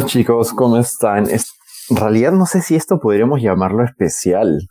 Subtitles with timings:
[0.00, 1.26] Hola chicos, ¿cómo están?
[1.28, 4.66] en realidad no sé si esto podríamos llamarlo especial.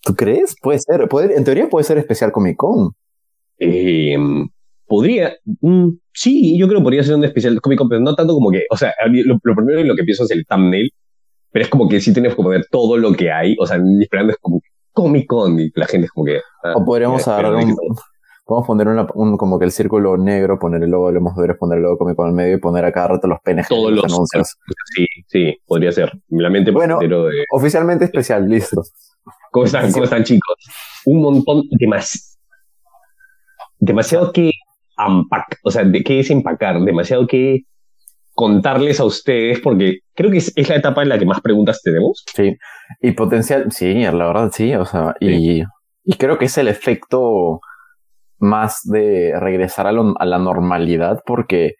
[0.00, 0.56] ¿Tú crees?
[0.62, 2.92] Puede ser, en teoría puede ser especial Comic Con.
[3.58, 4.16] Eh,
[4.86, 8.32] podría, mm, sí, yo creo que podría ser un especial Comic Con, pero no tanto
[8.32, 10.90] como que, o sea, lo, primero en lo que pienso es el thumbnail,
[11.50, 14.32] pero es como que sí tienes que poner todo lo que hay, o sea, esperando
[14.32, 14.62] es como
[14.92, 16.40] Comic Con y la gente es como que...
[16.64, 17.76] Ah, o podríamos agarrar un,
[18.44, 21.78] Podemos poner un, como que el círculo negro, poner el logo de los deberes poner
[21.78, 24.04] el logo Comic Con en medio y poner a cada rato los penes Todos los,
[24.04, 24.56] anuncios.
[24.94, 26.12] Sí, sí, podría ser.
[26.28, 26.98] La mente bueno,
[27.52, 28.82] oficialmente especial, listo.
[29.52, 30.56] ¿Cómo están, ¿Cómo están chicos?
[31.04, 32.38] Un montón, más
[33.78, 34.50] demasiado que
[34.98, 37.62] unpack, o sea, de qué es empacar, demasiado que
[38.34, 42.24] contarles a ustedes, porque creo que es, la etapa en la que más preguntas tenemos.
[42.34, 42.56] Sí,
[43.00, 45.62] y potencial, sí, la verdad sí, o sea, y,
[46.04, 47.60] y creo que es el efecto
[48.42, 51.76] más de regresar a, la normalidad, porque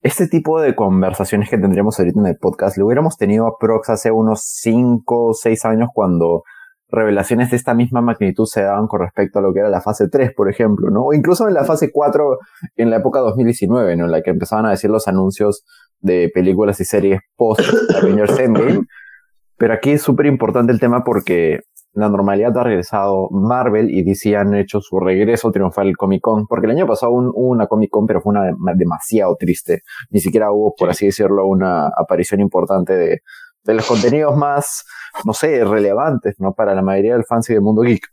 [0.00, 3.90] este tipo de conversaciones que tendríamos ahorita en el podcast lo hubiéramos tenido a Prox
[3.90, 6.42] hace unos 5 o 6 años cuando
[6.88, 10.08] revelaciones de esta misma magnitud se daban con respecto a lo que era la fase
[10.08, 11.04] 3, por ejemplo, ¿no?
[11.04, 12.38] O incluso en la fase 4
[12.76, 14.04] en la época 2019, ¿no?
[14.06, 15.64] En la que empezaban a decir los anuncios
[16.00, 17.60] de películas y series post
[17.94, 18.86] Avengers Endgame.
[19.58, 21.60] Pero aquí es súper importante el tema porque
[21.96, 23.28] la normalidad ha regresado.
[23.30, 27.12] Marvel y DC han hecho su regreso triunfal al Comic Con, porque el año pasado
[27.12, 29.80] hubo una Comic Con, pero fue una demasiado triste.
[30.10, 33.20] Ni siquiera hubo, por así decirlo, una aparición importante de,
[33.64, 34.84] de los contenidos más,
[35.24, 36.52] no sé, relevantes, ¿no?
[36.52, 38.06] Para la mayoría del fans y del mundo geek.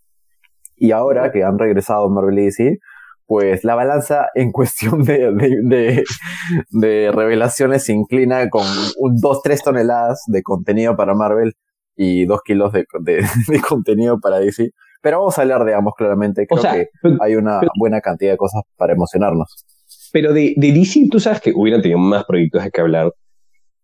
[0.78, 2.80] Y ahora que han regresado Marvel y DC,
[3.26, 6.04] pues la balanza en cuestión de, de,
[6.70, 8.66] de, revelaciones se inclina con
[8.98, 11.54] un 2-3 toneladas de contenido para Marvel
[11.96, 12.86] y dos kilos de,
[13.48, 14.72] de, contenido para DC.
[15.02, 16.48] Pero vamos a hablar de ambos claramente.
[16.48, 16.88] Creo que
[17.20, 19.66] hay una buena cantidad de cosas para emocionarnos.
[20.12, 23.12] Pero de, de DC, tú sabes que hubieran tenido más proyectos de que hablar.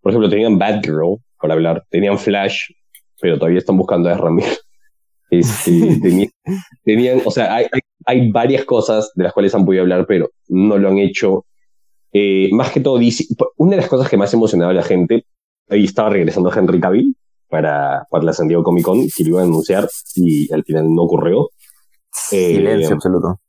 [0.02, 2.70] Por ejemplo, tenían Batgirl para hablar, tenían Flash,
[3.20, 4.46] pero todavía están buscando a Ramir.
[5.30, 5.72] Este,
[6.84, 7.68] tenían, o sea, hay,
[8.06, 11.46] hay, varias cosas de las cuales han podido hablar, pero no lo han hecho.
[12.12, 13.26] Eh, más que todo, DC,
[13.58, 15.26] una de las cosas que más emocionaba a la gente,
[15.70, 17.16] ahí estaba regresando Henry Cavill,
[17.50, 20.86] para, para la San Diego Comic Con, que lo iban a anunciar y al final
[20.94, 21.50] no ocurrió.
[22.12, 23.40] Silencio eh, absoluto.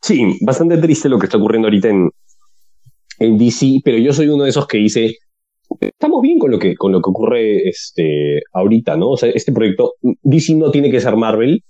[0.00, 2.10] Sí, bastante triste lo que está ocurriendo ahorita en,
[3.18, 5.16] en DC, pero yo soy uno de esos que dice,
[5.80, 9.10] estamos bien con lo que, con lo que ocurre este, ahorita, ¿no?
[9.10, 11.64] O sea, este proyecto, DC no tiene que ser Marvel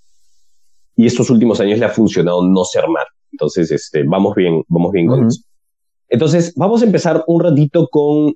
[0.96, 3.12] y estos últimos años le ha funcionado no ser Marvel.
[3.32, 5.42] Entonces, este, vamos bien, vamos bien con eso.
[6.08, 8.34] Entonces, vamos a empezar un ratito con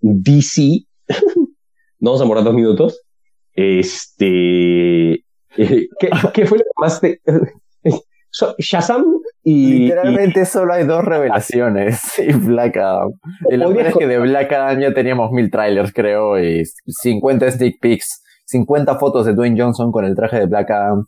[0.00, 0.86] DC.
[2.02, 3.00] no vamos a morar dos minutos.
[3.54, 5.22] Este, eh,
[5.56, 7.20] ¿qué, ¿qué, fue lo que más te...
[8.58, 9.04] Shazam
[9.44, 9.84] y...
[9.84, 13.12] Literalmente solo hay dos revelaciones y Black Adam.
[13.48, 17.78] Y peor es que de Black Adam ya teníamos mil trailers, creo, y 50 sneak
[17.80, 21.06] peeks, 50 fotos de Dwayne Johnson con el traje de Black Adam.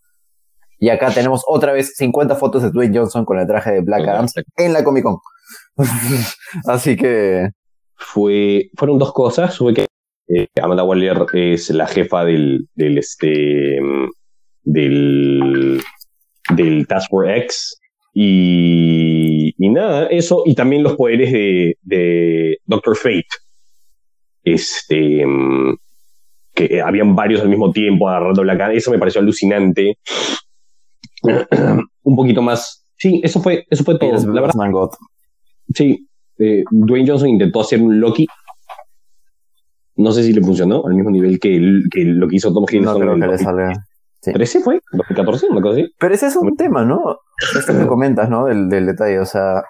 [0.79, 4.07] Y acá tenemos otra vez 50 fotos de Dwayne Johnson con el traje de Black
[4.07, 4.27] Adam
[4.57, 5.17] en la Comic Con.
[6.69, 7.49] Así que...
[7.97, 9.57] Fue, fueron dos cosas.
[9.57, 9.87] Fue que
[10.29, 13.79] eh, Amanda Waller es la jefa del, del, este,
[14.63, 15.81] del,
[16.55, 17.81] del Task Force X.
[18.17, 23.27] Y, y nada, eso, y también los poderes de, de Doctor Fate.
[24.45, 25.25] Este,
[26.55, 28.73] que habían varios al mismo tiempo agarrando la cara.
[28.73, 29.99] Eso me pareció alucinante.
[32.03, 32.87] Un poquito más.
[32.97, 34.13] Sí, eso fue, eso fue todo.
[34.13, 34.91] la verdad.
[35.75, 36.09] Sí,
[36.39, 38.27] eh, Dwayne Johnson intentó hacer un Loki
[39.97, 41.51] no sé si le funcionó al mismo nivel que,
[41.91, 43.07] que lo que hizo Tom Hiddleston.
[43.07, 43.75] No creo que le
[44.21, 44.33] Sí.
[44.33, 44.81] ¿13 fue?
[44.91, 45.51] ¿2014?
[45.51, 45.87] ¿Una cosa así?
[45.99, 47.19] Pero ese es un tema, ¿no?
[47.59, 48.47] Esto que comentas, ¿no?
[48.47, 49.19] Del, del detalle.
[49.19, 49.65] O sea,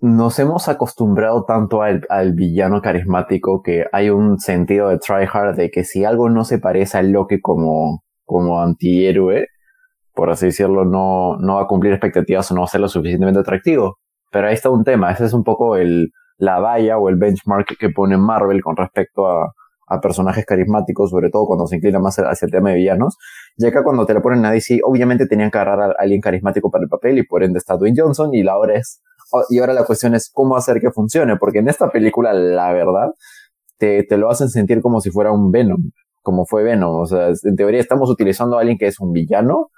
[0.00, 5.70] nos hemos acostumbrado tanto al, al, villano carismático que hay un sentido de tryhard de
[5.70, 9.46] que si algo no se parece al Loki como, como antihéroe,
[10.12, 12.88] por así decirlo, no, no va a cumplir expectativas o no va a ser lo
[12.88, 13.96] suficientemente atractivo.
[14.30, 15.10] Pero ahí está un tema.
[15.10, 19.26] Ese es un poco el, la valla o el benchmark que pone Marvel con respecto
[19.26, 19.52] a,
[20.02, 23.16] personajes carismáticos, sobre todo cuando se inclina más hacia el tema de villanos.
[23.56, 26.72] Y acá cuando te la ponen a DC, obviamente tenían que agarrar a alguien carismático
[26.72, 29.00] para el papel y por ende está Dwayne Johnson y la hora es,
[29.30, 32.72] oh, y ahora la cuestión es cómo hacer que funcione, porque en esta película, la
[32.72, 33.12] verdad,
[33.78, 37.02] te, te lo hacen sentir como si fuera un Venom, como fue Venom.
[37.02, 39.68] O sea, en teoría estamos utilizando a alguien que es un villano,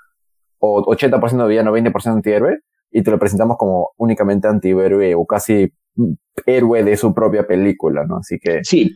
[0.58, 2.60] o 80% de villano, 20% antihéroe,
[2.90, 5.72] y te lo presentamos como únicamente antihéroe o casi
[6.46, 8.18] héroe de su propia película, ¿no?
[8.18, 8.94] Así que sí,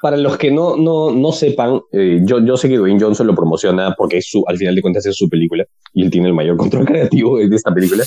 [0.00, 3.34] Para los que no, no, no sepan, eh, yo, yo sé que Dwayne Johnson lo
[3.34, 6.34] promociona porque es su, al final de cuentas es su película y él tiene el
[6.34, 8.04] mayor control creativo de esta película.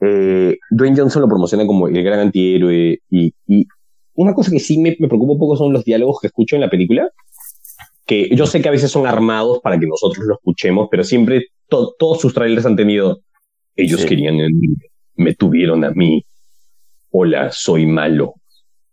[0.00, 3.66] Eh, Dwayne Johnson lo promociona como el gran antihéroe y, y
[4.14, 6.62] una cosa que sí me, me preocupa un poco son los diálogos que escucho en
[6.62, 7.08] la película,
[8.06, 11.46] que yo sé que a veces son armados para que nosotros lo escuchemos, pero siempre
[11.68, 13.20] todos sus trailers han tenido,
[13.74, 14.52] ellos querían el
[15.16, 16.24] me tuvieron a mí,
[17.10, 18.34] hola, soy malo,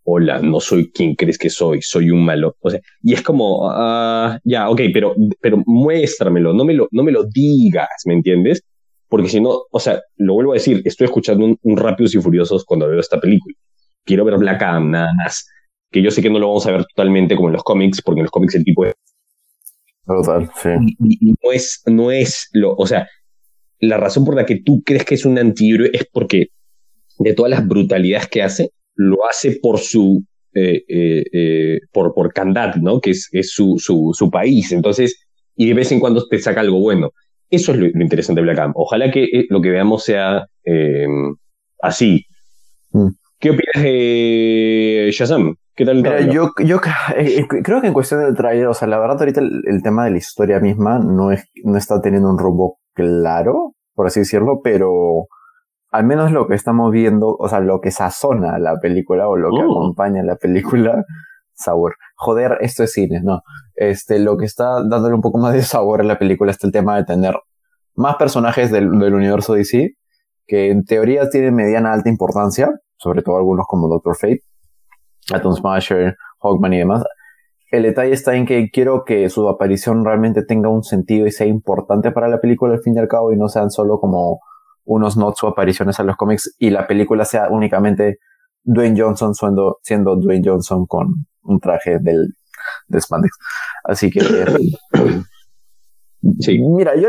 [0.04, 2.56] hola, no soy quien crees que soy, soy un malo.
[2.60, 7.02] O sea, y es como, ah, ya, ok, pero, pero muéstramelo, no me lo, no
[7.02, 8.62] me lo digas, ¿me entiendes?
[9.08, 12.64] Porque si no, o sea, lo vuelvo a decir, estoy escuchando un, Rápidos y Furiosos
[12.64, 13.54] cuando veo esta película.
[14.04, 15.46] Quiero ver Black Adam, nada más.
[15.90, 18.20] Que yo sé que no lo vamos a ver totalmente como en los cómics, porque
[18.20, 18.94] en los cómics el tipo es...
[20.06, 20.68] Total, sí.
[20.98, 23.08] no es, no es lo, o sea,
[23.80, 26.48] la razón por la que tú crees que es un antihéroe es porque
[27.18, 30.24] de todas las brutalidades que hace, lo hace por su
[30.56, 33.00] eh, eh, eh, por, por Kandat, ¿no?
[33.00, 34.70] Que es, es su, su, su, país.
[34.70, 37.10] Entonces, y de vez en cuando te saca algo bueno.
[37.50, 38.72] Eso es lo, interesante de Black Adam.
[38.76, 40.46] Ojalá que lo que veamos sea
[41.82, 42.26] así.
[42.92, 43.08] Mm.
[43.40, 45.56] ¿Qué opinas de Shazam?
[45.76, 49.40] ¿Qué tal yo, yo creo que en cuestión del trailer, o sea, la verdad ahorita
[49.40, 53.74] el, el, tema de la historia misma no, es, no está teniendo un rumbo claro,
[53.94, 55.26] por así decirlo, pero
[55.94, 59.50] al menos lo que estamos viendo, o sea, lo que sazona la película o lo
[59.50, 59.70] que oh.
[59.70, 61.04] acompaña la película,
[61.54, 61.94] sabor.
[62.16, 63.42] Joder, esto es cine, no.
[63.76, 66.72] Este, lo que está dándole un poco más de sabor a la película es el
[66.72, 67.36] tema de tener
[67.94, 69.90] más personajes del, universo DC,
[70.46, 74.42] que en teoría tienen mediana alta importancia, sobre todo algunos como Doctor Fate,
[75.32, 77.04] Atom Smasher, Hawkman y demás.
[77.70, 81.46] El detalle está en que quiero que su aparición realmente tenga un sentido y sea
[81.46, 84.40] importante para la película al fin y al cabo y no sean solo como
[84.84, 88.18] unos notes o apariciones a los cómics y la película sea únicamente
[88.62, 92.34] Dwayne Johnson siendo, siendo Dwayne Johnson con un traje del,
[92.88, 93.36] de spandex.
[93.84, 94.20] Así que...
[96.40, 96.60] sí.
[96.60, 97.08] Mira, yo,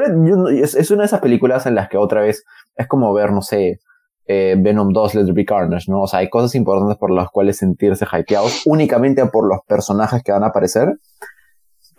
[0.49, 2.43] es, una de esas películas en las que otra vez
[2.75, 3.79] es como ver, no sé,
[4.27, 6.01] eh, Venom 2, Let's Be Carnage, ¿no?
[6.01, 10.31] O sea, hay cosas importantes por las cuales sentirse hypeados únicamente por los personajes que
[10.31, 10.93] van a aparecer.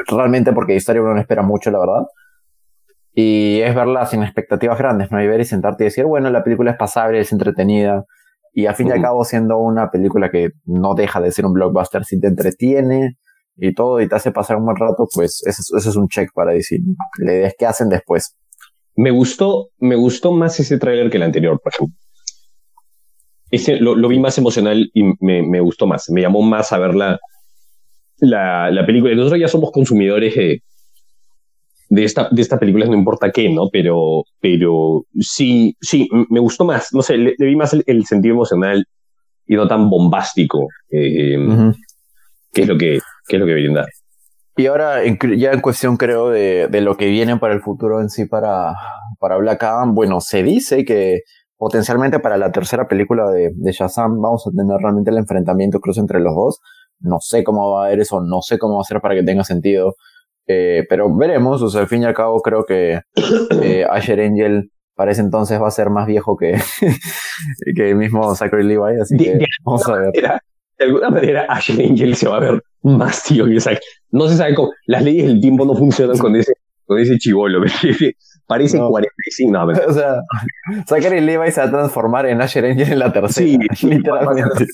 [0.08, 2.06] Realmente porque la historia uno no espera mucho, la verdad.
[3.14, 5.23] Y es verla sin expectativas grandes, ¿no?
[5.23, 8.05] Y ver y sentarte y decir, bueno, la película es pasable, es entretenida.
[8.52, 11.52] Y al fin y al cabo, siendo una película que no deja de ser un
[11.52, 13.17] blockbuster, si te entretiene
[13.56, 16.52] y todo y te hace pasar un buen rato, pues ese, es un check para
[16.52, 16.81] decir.
[17.19, 18.37] La idea es qué hacen después.
[18.96, 21.96] Me gustó, me gustó más ese tráiler que el anterior, por ejemplo.
[23.50, 26.10] Ese lo, vi más emocional y me, me, gustó más.
[26.10, 27.19] Me llamó más a ver la,
[28.19, 29.14] la, la película.
[29.14, 30.62] Nosotros ya somos consumidores de,
[31.88, 33.69] de esta, de esta película, no importa qué, ¿no?
[33.70, 38.84] Pero, pero sí, sí, me gustó más, no sé, le, vi más el, sentido emocional
[39.46, 41.37] y no tan bombástico, eh,
[42.52, 42.98] que es lo que,
[43.28, 43.87] que es lo que brinda.
[44.56, 45.02] Y ahora,
[45.37, 48.72] ya en cuestión creo de, de, lo que viene para el futuro en sí para,
[49.20, 51.20] para Black Adam, bueno, se dice que
[51.56, 55.99] potencialmente para la tercera película de, de Shazam vamos a tener realmente el enfrentamiento cruz
[55.99, 56.61] entre los dos.
[57.00, 59.23] No sé cómo va a ver eso, no sé cómo va a ser para que
[59.23, 59.94] tenga sentido.
[60.49, 63.00] Eh, pero veremos, o sea, al fin y al cabo creo que
[63.62, 66.55] eh, Asher Angel para ese entonces va a ser más viejo que,
[67.76, 70.12] que el mismo Zachary Levi, así que vamos a ver.
[70.12, 73.79] de alguna manera Asher Angel se va a ver más tío que Zach.
[74.11, 76.53] No se sabe cómo, las leyes del tiempo no funcionan con ese,
[76.86, 77.60] con ese chivolo,
[78.46, 80.20] parece 45, no, O sea,
[80.86, 84.67] Zachary Levi se va a transformar en Asher Angel en la tercera, sí, literalmente.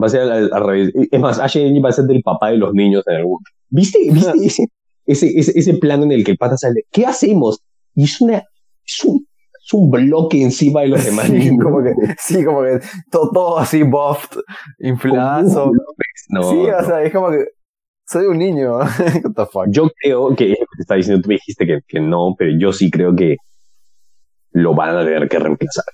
[0.00, 0.92] Va a ser al, revés.
[1.10, 3.38] Es más, Asher Angel va a ser del papá de los niños en algún.
[3.68, 4.66] ¿Viste, ¿viste ese,
[5.06, 7.60] ese, ese, ese plano en el que el pata sale, ¿qué hacemos?
[7.94, 8.38] Y es una,
[8.86, 9.26] es un,
[9.64, 11.26] es un bloque encima de los demás.
[11.26, 14.40] Sí, como que, sí, como que todo, todo así buffed,
[14.78, 15.72] inflado.
[16.28, 17.44] No, sí, o sea, es como que
[18.10, 18.78] soy un niño.
[18.78, 19.66] What the fuck?
[19.68, 22.90] Yo creo que, te estaba diciendo, tú me dijiste que, que no, pero yo sí
[22.90, 23.36] creo que
[24.52, 25.84] lo van a tener que reemplazar.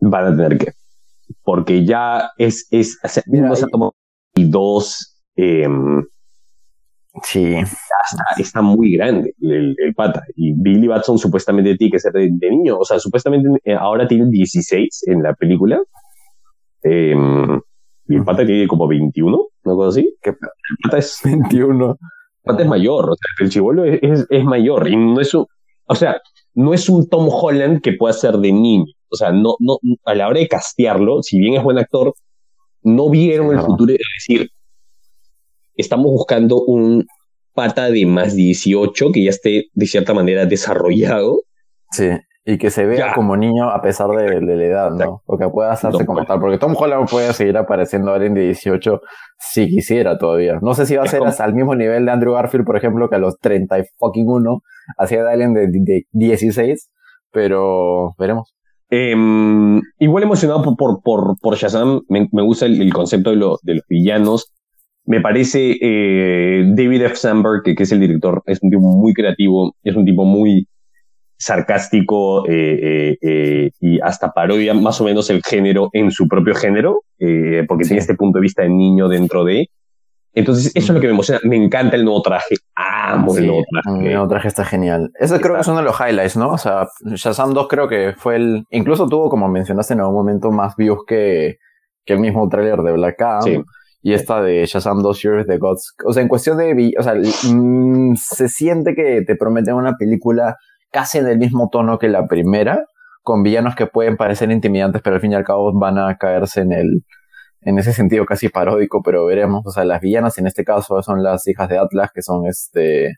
[0.00, 0.72] Van a tener que.
[1.42, 3.94] Porque ya es, es, o sea, Mira, se tomado
[4.34, 5.66] y dos, eh,
[7.24, 7.56] Sí.
[8.38, 10.22] Está, muy grande el, pata.
[10.36, 12.78] Y Billy Batson supuestamente tiene que ser de, niño.
[12.78, 15.80] O sea, supuestamente eh, ahora tiene 16 en la película.
[16.82, 17.60] Em,
[18.08, 20.16] y el pata tiene como 21, una cosa así.
[20.22, 20.36] Que el
[20.82, 21.90] pata es 21.
[21.90, 21.96] El
[22.42, 23.10] pata es mayor.
[23.10, 24.88] O sea, el chivolo es, es, mayor.
[24.88, 25.46] Y no es un,
[25.86, 26.20] o sea,
[26.54, 28.86] no es un Tom Holland que pueda ser de niño.
[29.10, 32.14] O sea, no, no, a la hora de castearlo, si bien es buen actor,
[32.82, 33.92] no vieron el futuro.
[33.92, 34.50] Es decir,
[35.74, 37.06] estamos buscando un
[37.52, 41.42] pata de más 18 que ya esté de cierta manera desarrollado.
[41.90, 42.08] Sí,
[42.50, 45.20] y que se vea como niño a pesar de, la edad, ¿no?
[45.26, 46.40] O que pueda hacerse como tal.
[46.40, 49.02] Porque Tom Holland puede seguir apareciendo alguien de 18
[49.38, 50.58] si quisiera todavía.
[50.62, 53.10] No sé si va a ser hasta el mismo nivel de Andrew Garfield, por ejemplo,
[53.10, 54.62] que a los 30 y fucking 1
[54.96, 56.90] hacía de alguien de, 16,
[57.32, 58.54] pero veremos.
[58.88, 63.36] Em, igual emocionado por, por, por, por Shazam, me, me gusta el, el concepto de,
[63.36, 64.50] lo, de los villanos.
[65.04, 67.16] Me parece eh, David F.
[67.16, 70.66] Sandberg, que, que, es el director, es un tipo muy creativo, es un tipo muy
[71.38, 76.54] sarcástico eh, eh, eh y hasta parodia más o menos el género en su propio
[76.54, 77.90] género, eh, porque sí.
[77.90, 79.68] tiene este punto de vista de niño dentro de.
[80.34, 81.40] Entonces, eso es lo que me emociona.
[81.44, 82.56] Me encanta el nuevo traje.
[82.74, 84.06] Amo sí, el nuevo traje.
[84.06, 85.10] El nuevo traje está genial.
[85.18, 85.40] Eso está.
[85.40, 86.50] creo que es uno de los highlights, ¿no?
[86.50, 88.64] O sea, Shazam 2 creo que fue el.
[88.70, 91.58] Incluso tuvo, como mencionaste en algún momento, más views que,
[92.04, 93.42] que el mismo tráiler de Black Adam.
[93.42, 93.62] Sí.
[94.02, 95.94] Y esta de Shazam 2 Years the Gods.
[96.04, 96.92] O sea, en cuestión de.
[96.98, 100.56] O sea, mmm, se siente que te prometen una película
[100.90, 102.86] casi en el mismo tono que la primera,
[103.22, 106.60] con villanos que pueden parecer intimidantes, pero al fin y al cabo van a caerse
[106.62, 107.04] en el
[107.62, 109.66] en ese sentido casi paródico, pero veremos.
[109.66, 113.14] O sea, las villanas en este caso son las hijas de Atlas, que son este.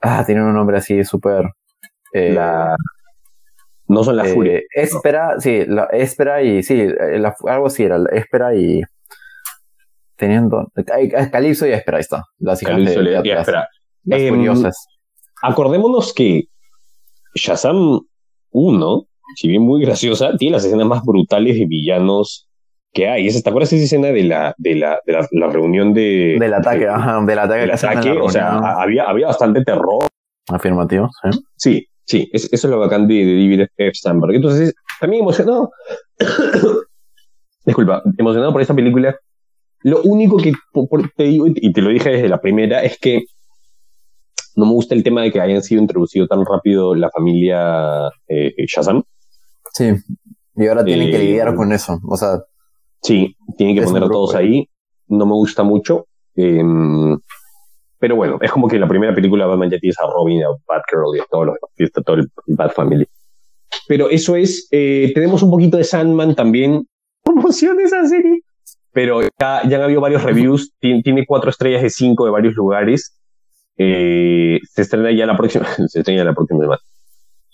[0.00, 1.50] Ah, tienen un nombre así súper.
[2.12, 2.76] Eh, la...
[3.88, 4.60] No son la eh, furia.
[4.72, 5.40] Espera, no.
[5.40, 6.62] sí, la Espera y.
[6.62, 8.82] Sí, la, algo así era, la Espera y.
[10.16, 10.70] Teniendo.
[11.30, 12.24] Calipso y Espera, ahí está.
[12.38, 13.40] Las hijas Calipso de, de Atlas.
[13.40, 13.68] Espera.
[14.04, 14.86] Las eh, furiosas.
[15.42, 16.44] Acordémonos que
[17.34, 18.00] Shazam
[18.50, 19.06] 1,
[19.36, 22.48] si bien muy graciosa, tiene las escenas más brutales de villanos
[22.92, 23.28] que hay.
[23.28, 26.36] ¿Te acuerdas de esa escena de la, de la, de la, la reunión de.
[26.38, 27.60] Del ataque, de, ajá, del ataque.
[27.60, 30.06] Del ataque, o sea, había, había bastante terror.
[30.48, 31.40] Afirmativo, sí.
[31.56, 33.94] Sí, sí, es, eso es lo bacán de, de David F.
[33.94, 34.34] Sandberg.
[34.34, 35.70] Entonces, también emocionado.
[37.66, 39.14] Disculpa, emocionado por esta película.
[39.82, 43.24] Lo único que por, te digo, y te lo dije desde la primera, es que
[44.58, 48.52] no me gusta el tema de que hayan sido introducido tan rápido la familia eh,
[48.66, 49.04] Shazam.
[49.72, 49.92] Sí,
[50.56, 52.00] y ahora tienen eh, que lidiar con eso.
[52.08, 52.40] O sea,
[53.00, 54.68] sí, tienen que poner a todos ahí.
[55.06, 56.06] No me gusta mucho.
[56.34, 56.60] Eh,
[58.00, 60.48] pero bueno, es como que en la primera película Batman ya tienes a Robin, a
[60.66, 63.06] Batgirl y a todo, lo, y está todo el Bat Family.
[63.86, 66.84] Pero eso es, eh, tenemos un poquito de Sandman también.
[67.22, 68.40] Promoción esa serie.
[68.92, 70.72] Pero ya, ya han habido varios reviews.
[70.80, 73.17] tiene, tiene cuatro estrellas de cinco de varios lugares.
[73.78, 76.80] Eh, se estrena ya la próxima, se estrena la próxima semana.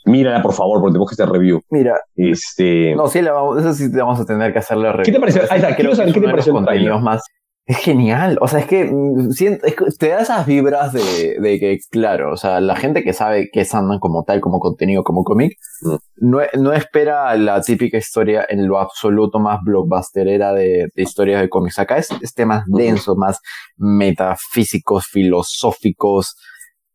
[0.07, 1.63] Mírala, por favor, porque tenemos que hacer review.
[1.71, 1.99] Mira.
[2.15, 2.95] Este.
[2.95, 5.05] No, sí, la vamos, eso sí vamos a tener que hacer la review.
[5.05, 5.43] ¿Qué te pareció?
[5.51, 7.23] Ahí está, quiero saber qué te pareció el contenidos más.
[7.67, 8.93] Es genial, o sea, es que,
[9.31, 13.03] siento, es que te da esas vibras de, de, que, claro, o sea, la gente
[13.03, 15.95] que sabe que es Sandman como tal, como contenido, como cómic, mm.
[16.17, 21.49] no, no espera la típica historia en lo absoluto más blockbusterera de, de historias de
[21.49, 21.79] cómics.
[21.79, 23.41] Acá es este más denso, más
[23.79, 26.37] metafísicos, filosóficos,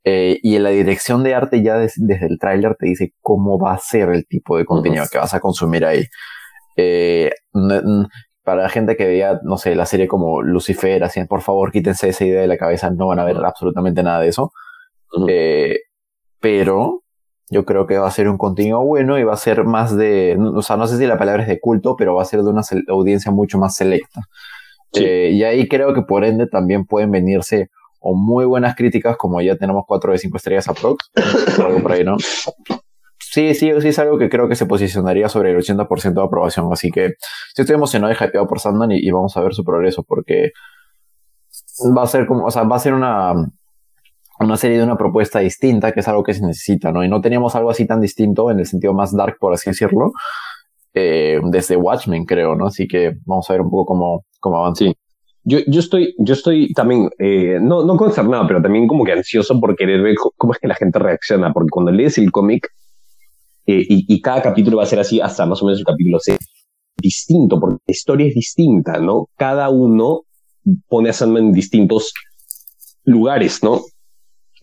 [0.03, 3.59] eh, y en la dirección de arte ya des, desde el tráiler te dice cómo
[3.59, 5.11] va a ser el tipo de contenido uh -huh.
[5.11, 6.03] que vas a consumir ahí.
[6.77, 7.31] Eh,
[8.49, 12.09] para la gente que veía, no sé, la serie como Lucifer, así, por favor, quítense
[12.09, 14.51] esa idea de la cabeza, no van a ver absolutamente nada de eso.
[15.13, 15.27] Uh -huh.
[15.29, 15.77] eh,
[16.39, 17.03] pero
[17.51, 20.35] yo creo que va a ser un contenido bueno y va a ser más de,
[20.39, 22.49] o sea, no sé si la palabra es de culto, pero va a ser de
[22.49, 24.21] una audiencia mucho más selecta.
[24.93, 25.05] Sí.
[25.05, 29.41] Eh, y ahí creo que por ende también pueden venirse o muy buenas críticas, como
[29.41, 31.11] ya tenemos 4 de 5 estrellas aprox,
[31.63, 32.17] algo por ahí, ¿no?
[33.31, 36.71] Sí, sí, sí es algo que creo que se posicionaría sobre el 80% de aprobación.
[36.71, 37.15] Así que
[37.53, 40.51] sí estoy emocionado y hypeado por Sandman y, vamos a ver su progreso porque
[41.95, 43.33] va a ser como, o sea, va a ser una,
[44.39, 47.03] una serie de una propuesta distinta, que es algo que se necesita, ¿no?
[47.03, 50.11] Y no teníamos algo así tan distinto en el sentido más dark, por así decirlo,
[50.93, 52.67] eh, desde Watchmen, creo, ¿no?
[52.67, 54.85] Así que vamos a ver un poco cómo, cómo avanza.
[55.43, 59.59] Yo, yo, estoy, yo estoy también, eh, no, no concernado, pero también como que ansioso
[59.59, 62.67] por querer ver cómo es que la gente reacciona, porque cuando lees el cómic,
[63.71, 66.17] eh, y, y, cada capítulo va a ser así hasta más o menos el capítulo
[66.19, 66.39] 6,
[66.99, 69.27] distinto, porque la historia es distinta, ¿no?
[69.37, 70.21] Cada uno
[70.87, 72.11] pone a Sandman en distintos
[73.03, 73.81] lugares, ¿no?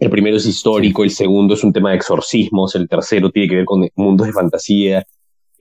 [0.00, 3.54] El primero es histórico, el segundo es un tema de exorcismos, el tercero tiene que
[3.54, 5.04] ver con mundos de fantasía,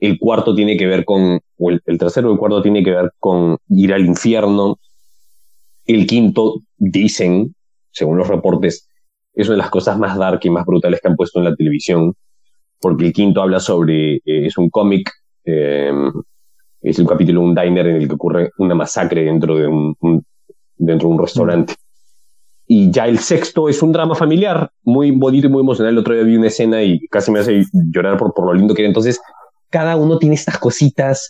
[0.00, 2.90] el cuarto tiene que ver con, o el, el tercero o el cuarto tiene que
[2.90, 4.80] ver con ir al infierno,
[5.84, 7.54] el quinto, dicen,
[7.92, 8.88] según los reportes,
[9.34, 11.54] es una de las cosas más dark y más brutales que han puesto en la
[11.54, 12.12] televisión,
[12.80, 15.10] porque el quinto habla sobre, eh, es un cómic,
[15.44, 15.92] eh,
[16.80, 20.24] es un capítulo un diner en el que ocurre una masacre dentro de un, un
[20.76, 21.74] dentro de un restaurante.
[22.68, 25.92] Y ya el sexto es un drama familiar, muy bonito y muy emocional.
[25.92, 28.74] El otro día vi una escena y casi me hace llorar por, por lo lindo
[28.74, 28.88] que era.
[28.88, 29.20] Entonces,
[29.70, 31.28] cada uno tiene estas cositas.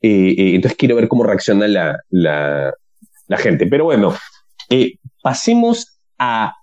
[0.00, 2.72] Eh, eh, entonces quiero ver cómo reacciona la, la,
[3.28, 3.66] la gente.
[3.66, 4.14] Pero bueno,
[4.70, 6.54] eh, pasemos a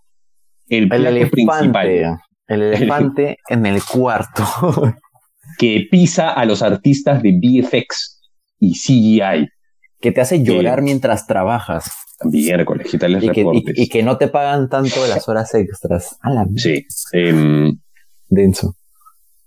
[0.67, 2.17] el, el principal.
[2.47, 4.43] El elefante en el cuarto.
[5.57, 8.21] que pisa a los artistas de VFX
[8.59, 9.49] y CGI.
[9.99, 11.91] Que te hace llorar eh, mientras trabajas.
[12.23, 16.17] Miércoles, y, y, que, y, que no te pagan tanto las horas extras.
[16.21, 16.85] A la sí.
[17.13, 17.71] Eh,
[18.27, 18.75] denso.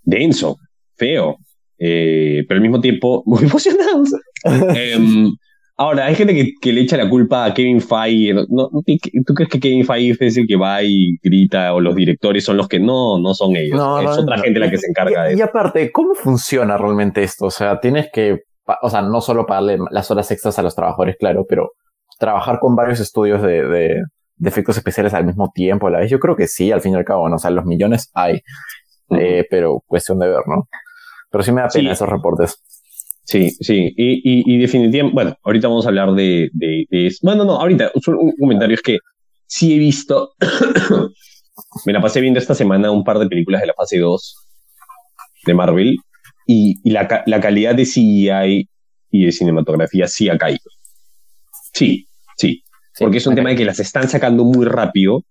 [0.03, 0.57] Denso.
[0.95, 1.37] Feo.
[1.77, 4.13] eh, pero al mismo tiempo muy emocionados.
[4.75, 5.31] Em,
[5.81, 8.33] ahora, hay gente que, que, le echa la culpa a Kevin Feige.
[8.49, 12.43] ¿No, tú crees que Kevin Feige es el que va y grita o los directores
[12.43, 13.79] son los que no, no son ellos?
[14.03, 15.39] es otra gente la que se encarga de eso.
[15.39, 17.45] Y aparte, ¿cómo funciona realmente esto?
[17.45, 18.41] O sea, tienes que,
[18.81, 21.71] o sea, no solo pagarle las horas extras a los trabajadores, claro, pero
[22.19, 24.01] trabajar con varios estudios de, de,
[24.43, 26.11] efectos especiales al mismo tiempo a la vez.
[26.11, 27.35] Yo creo que sí, al fin y al cabo, ¿no?
[27.35, 28.41] o sea, los millones hay,
[29.09, 30.67] eh, pero cuestión de ver, ¿no?
[31.31, 32.61] Pero sí me da pena esos reportes.
[33.31, 37.89] Sí, sí, y, y, definitivamente, bueno, ahorita vamos a hablar de, de, bueno, no, ahorita,
[37.95, 38.97] un, comentario es que
[39.47, 40.33] sí he visto,
[41.85, 44.35] me la pasé viendo esta semana un par de películas de la fase 2
[45.45, 45.95] de Marvel
[46.45, 48.69] y, y la, la, calidad de CGI
[49.11, 50.69] y de cinematografía sí ha caído.
[51.71, 52.65] Sí, sí,
[52.99, 55.23] porque es un tema de que las están sacando muy rápido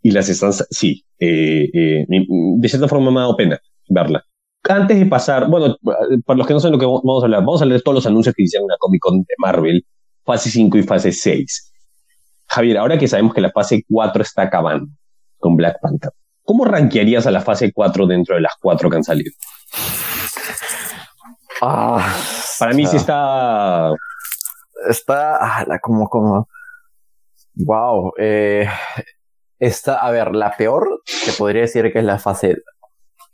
[0.00, 3.60] y las están, sí, eh, eh, de cierta forma me ha dado pena
[3.90, 4.24] verla
[4.68, 5.76] antes de pasar, bueno,
[6.24, 8.06] para los que no saben lo que vamos a hablar, vamos a leer todos los
[8.06, 9.86] anuncios que hicieron en la Comic Con de Marvel,
[10.24, 11.72] fase 5 y fase 6.
[12.46, 14.90] Javier, ahora que sabemos que la fase 4 está acabando
[15.38, 19.04] con Black Panther, ¿cómo rankearías a la fase 4 dentro de las 4 que han
[19.04, 19.32] salido?
[21.60, 22.14] Ah,
[22.58, 23.90] para mí sí está.
[24.88, 26.48] Está ah, como, como.
[27.54, 28.12] Wow.
[28.18, 28.68] Eh,
[29.58, 32.56] está, a ver, la peor, te podría decir que es la fase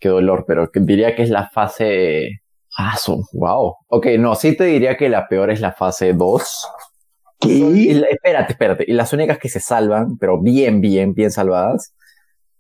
[0.01, 2.41] qué dolor, pero diría que es la fase...
[2.79, 2.97] Ah,
[3.33, 3.75] wow.
[3.89, 6.69] Ok, no, sí te diría que la peor es la fase 2.
[7.41, 8.05] ¿Qué?
[8.11, 8.85] espérate, espérate.
[8.87, 11.95] Y las únicas que se salvan, pero bien, bien, bien salvadas,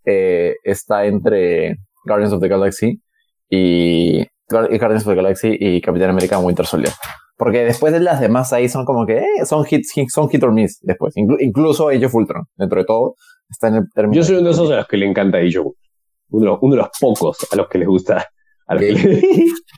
[0.04, 3.00] eh, está entre Guardians of the Galaxy
[3.49, 6.92] y, Guardians of the Galaxy y Capitán América Winter Soldier.
[7.37, 10.52] Porque después de las demás ahí son como que eh, son hits, son hit or
[10.52, 11.14] miss después.
[11.16, 13.14] incluso Age of Ultron, dentro de todo,
[13.49, 14.20] está en el término.
[14.20, 15.66] Yo soy uno de esos a los que le encanta Age of
[16.30, 18.26] uno, de los pocos a los que les gusta,
[18.66, 19.23] a los, que,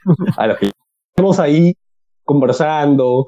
[0.37, 0.71] a los que
[1.11, 1.75] estamos ahí
[2.25, 3.27] conversando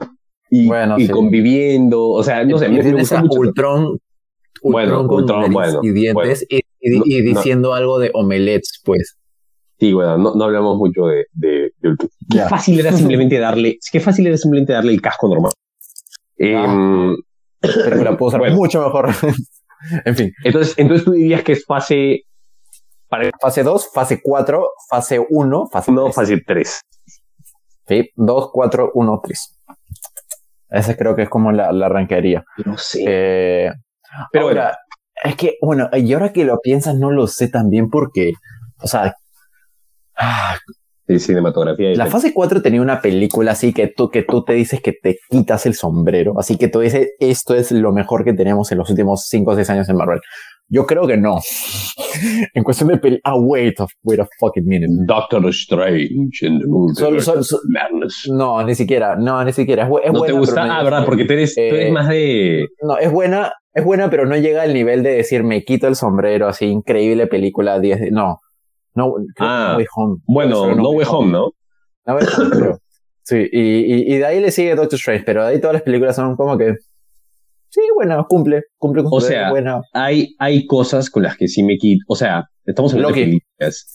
[0.50, 3.40] y, y conviviendo, o sea, no sé, me, gusta mucho.
[3.40, 3.98] Ultron,
[4.62, 9.16] bueno, Ultron, bueno, y dientes y, y, diciendo algo de omelets, pues.
[9.78, 12.10] Sí, bueno, no, no hablamos mucho de, de, Ultron.
[12.30, 15.52] Qué fácil era simplemente darle, qué fácil era simplemente darle el casco normal.
[16.40, 17.16] Ah, eh,
[17.60, 19.10] pero la puedo usar mucho mejor.
[20.04, 20.32] en fin.
[20.44, 22.24] Entonces, entonces tú dirías que es fase
[23.40, 26.80] Fase 2, fase 4, fase 1, fase 1, fase 3.
[27.86, 29.60] Sí, 2, 4, 1, 3.
[30.70, 32.44] Esa creo que es como la, la arranquearía.
[32.64, 33.04] No sé.
[33.06, 33.72] Eh,
[34.32, 34.76] pero ahora,
[35.22, 38.32] es que, bueno, y ahora que lo piensas, no lo sé también porque,
[38.80, 39.14] o sea.
[40.16, 40.56] Ah,
[41.06, 41.94] sí, cinematografía.
[41.94, 45.18] La fase 4 tenía una película así que tú, que tú te dices que te
[45.30, 46.38] quitas el sombrero.
[46.38, 49.54] Así que tú dices, esto es lo mejor que tenemos en los últimos 5 o
[49.54, 50.20] 6 años en Marvel.
[50.68, 51.40] Yo creo que no.
[52.54, 53.20] en cuestión de peli.
[53.24, 54.90] Ah, wait, wait a fucking minute.
[55.06, 56.66] Doctor Strange in the
[57.68, 58.28] Madness.
[58.30, 59.16] No, ni siquiera.
[59.16, 59.88] No, ni siquiera.
[60.02, 60.78] Es, ¿No te gusta?
[60.78, 61.04] ah, ¿verdad?
[61.04, 62.68] Porque tú eres, eres eh, más de.
[62.82, 63.52] No, es buena.
[63.72, 67.26] Es buena, pero no llega al nivel de decir me quito el sombrero, así increíble
[67.26, 68.12] película 10.
[68.12, 68.38] No.
[68.94, 70.16] No, ah, no Way Home.
[70.26, 71.50] Bueno, No, Way Home, ¿no?
[72.06, 72.78] No Way Home, pero,
[73.24, 75.82] Sí, y, y, y, de ahí le sigue Doctor Strange, pero de ahí todas las
[75.82, 76.74] películas son como que
[77.74, 79.50] sí, bueno, cumple, cumple con O sea,
[79.92, 83.40] hay, hay cosas con las que sí me quito, o sea, estamos hablando de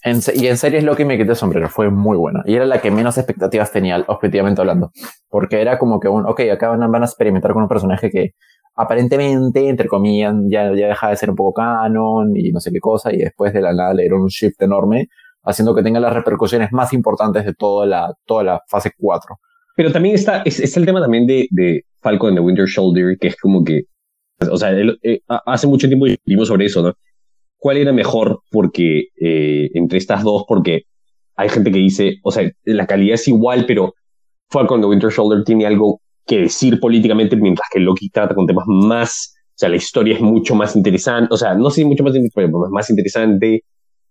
[0.03, 2.43] en, Y en series Loki me quité el sombrero, fue muy buena.
[2.45, 4.91] Y era la que menos expectativas tenía, objetivamente hablando.
[5.29, 8.31] Porque era como que un, ok, acá van, a experimentar con un personaje que
[8.75, 12.79] aparentemente, entre comillas, ya, ya deja de ser un poco canon y no sé qué
[12.79, 15.07] cosa, y después de la nada le dieron un shift enorme,
[15.43, 19.37] haciendo que tenga las repercusiones más importantes de toda la, toda la fase 4.
[19.79, 23.29] Pero también está, es, el tema también de, de Falcon and the Winter Shoulder, que
[23.29, 23.83] es como que,
[24.51, 26.93] o sea, eh, hace mucho tiempo discutimos sobre eso, ¿no?
[27.57, 28.41] ¿Cuál era mejor?
[28.51, 30.81] Porque eh, entre estas dos, porque
[31.37, 33.93] hay gente que dice, o sea, la calidad es igual, pero
[34.49, 38.47] Falcon and the Winter Shoulder tiene algo que decir políticamente, mientras que Loki trata con
[38.47, 42.03] temas más, o sea, la historia es mucho más interesante, o sea, no sé mucho
[42.03, 43.63] más, pero más interesante,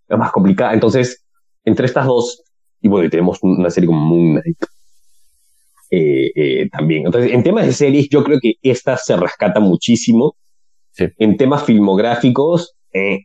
[0.09, 0.73] más complicada.
[0.73, 1.27] Entonces,
[1.63, 2.43] entre estas dos,
[2.81, 4.57] y bueno, tenemos una serie como Moon Knight,
[5.91, 7.07] eh, eh, también.
[7.07, 10.37] Entonces, en temas de series, yo creo que esta se rescata muchísimo.
[10.97, 13.21] En temas filmográficos, eh,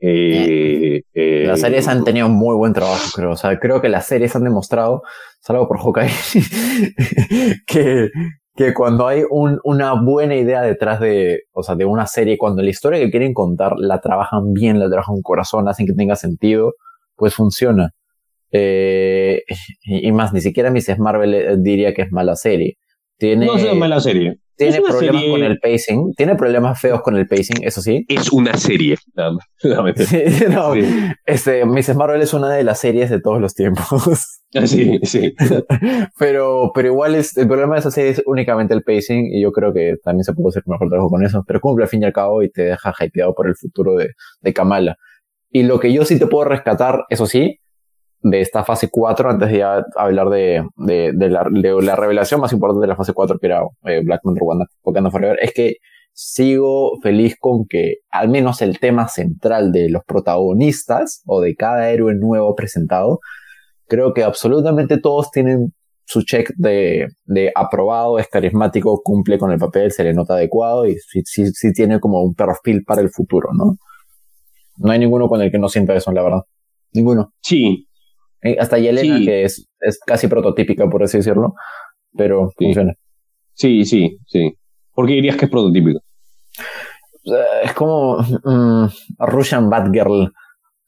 [0.00, 3.32] las series han tenido muy buen trabajo, creo.
[3.32, 5.02] O sea, creo que las series han demostrado,
[5.40, 6.10] salvo por Hawkeye,
[7.66, 8.10] que,
[8.54, 12.62] que cuando hay un, una buena idea detrás de, o sea, de una serie, cuando
[12.62, 16.16] la historia que quieren contar la trabajan bien, la trabajan con corazón, hacen que tenga
[16.16, 16.74] sentido,
[17.16, 17.90] pues funciona.
[18.52, 19.42] Eh,
[19.84, 20.98] y más, ni siquiera Mrs.
[20.98, 22.78] Marvel eh, diría que es mala serie.
[23.18, 24.38] Tiene, no es mala serie.
[24.56, 28.04] tiene problemas con el pacing, tiene problemas feos con el pacing, eso sí.
[28.08, 28.96] Es una serie.
[29.64, 30.74] No,
[31.26, 31.96] este, Mrs.
[31.96, 33.84] Marvel es una de las series de todos los tiempos.
[34.54, 35.34] Ah, sí, sí.
[36.18, 39.52] pero, pero igual es, el problema de esa serie es únicamente el pacing y yo
[39.52, 42.06] creo que también se puede hacer mejor trabajo con eso, pero cumple al fin y
[42.06, 44.96] al cabo y te deja hypeado por el futuro de, de Kamala.
[45.50, 47.58] Y lo que yo sí te puedo rescatar, eso sí,
[48.30, 49.62] de esta fase 4, antes de
[49.96, 54.42] hablar de, la, revelación más importante de la fase 4, que era eh, Black Panther
[54.82, 55.76] Wakanda Forever, es que
[56.12, 61.90] sigo feliz con que al menos el tema central de los protagonistas o de cada
[61.90, 63.20] héroe nuevo presentado,
[63.86, 65.72] creo que absolutamente todos tienen
[66.04, 67.08] su check de,
[67.54, 72.22] aprobado, es carismático, cumple con el papel, se le nota adecuado y sí, tiene como
[72.22, 73.76] un perfil para el futuro, ¿no?
[74.78, 76.42] No hay ninguno con el que no sienta eso, la verdad.
[76.92, 77.32] Ninguno.
[77.40, 77.88] Sí,
[78.58, 81.54] hasta Yelena, que es, es casi prototípica, por así decirlo,
[82.16, 82.94] pero funciona.
[83.54, 84.52] Sí, sí, sí.
[84.92, 86.00] ¿Por qué dirías que es prototípico?
[87.24, 90.32] Eh, es como um, Russian Batgirl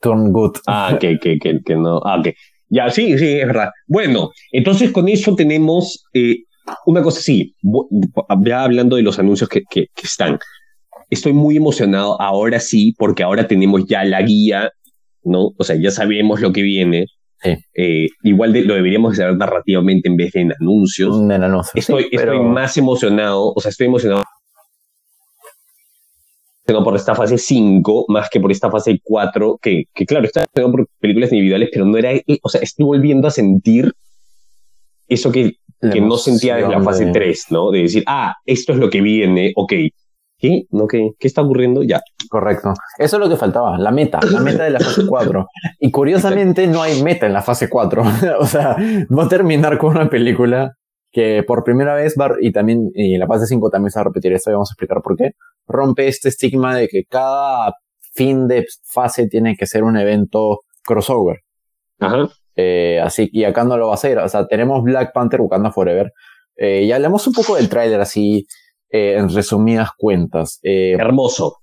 [0.01, 0.57] turn good.
[0.67, 2.01] Ah, que, que, que, que no.
[2.05, 2.29] Ah, ok.
[2.71, 3.71] Ya, sí, sí, es verdad.
[3.87, 6.45] Bueno, entonces con eso tenemos eh,
[6.87, 7.55] una cosa así,
[8.45, 10.39] ya hablando de los anuncios que, que, que, están.
[11.09, 14.71] Estoy muy emocionado ahora sí, porque ahora tenemos ya la guía,
[15.25, 15.53] ¿no?
[15.57, 17.07] O sea, ya sabemos lo que viene.
[17.45, 21.17] Eh, igual lo deberíamos saber narrativamente en vez de en anuncios.
[21.75, 24.25] estoy, estoy más emocionado, o sea, estoy emocionado
[26.85, 30.87] por esta fase 5 más que por esta fase 4, que, que claro, está por
[31.01, 33.93] películas individuales, pero no era, eh, o sea, estoy volviendo a sentir
[35.09, 37.71] eso que, que no sentía desde la fase 3, ¿no?
[37.71, 39.73] De decir, ah, esto es lo que viene, ok,
[40.39, 40.63] ¿Qué?
[40.71, 41.11] ¿No, qué?
[41.19, 41.83] ¿Qué está ocurriendo?
[41.83, 42.01] Ya.
[42.31, 42.73] Correcto.
[42.97, 45.47] Eso es lo que faltaba, la meta, la meta de la fase 4.
[45.81, 48.03] Y curiosamente no hay meta en la fase 4.
[48.39, 48.77] o sea,
[49.17, 50.75] va a terminar con una película
[51.11, 54.03] que por primera vez va, y también y en la fase 5 también se va
[54.03, 55.33] a repetir esto y vamos a explicar por qué.
[55.67, 57.73] Rompe este estigma de que cada
[58.15, 61.39] fin de fase tiene que ser un evento crossover.
[61.99, 62.29] Ajá.
[62.55, 64.19] Eh, así que acá no lo va a hacer.
[64.19, 66.13] O sea, tenemos Black Panther Wakanda Forever.
[66.57, 68.47] Eh, y hablemos un poco del tráiler así
[68.91, 70.61] eh, en resumidas cuentas.
[70.63, 71.59] Eh, Hermoso.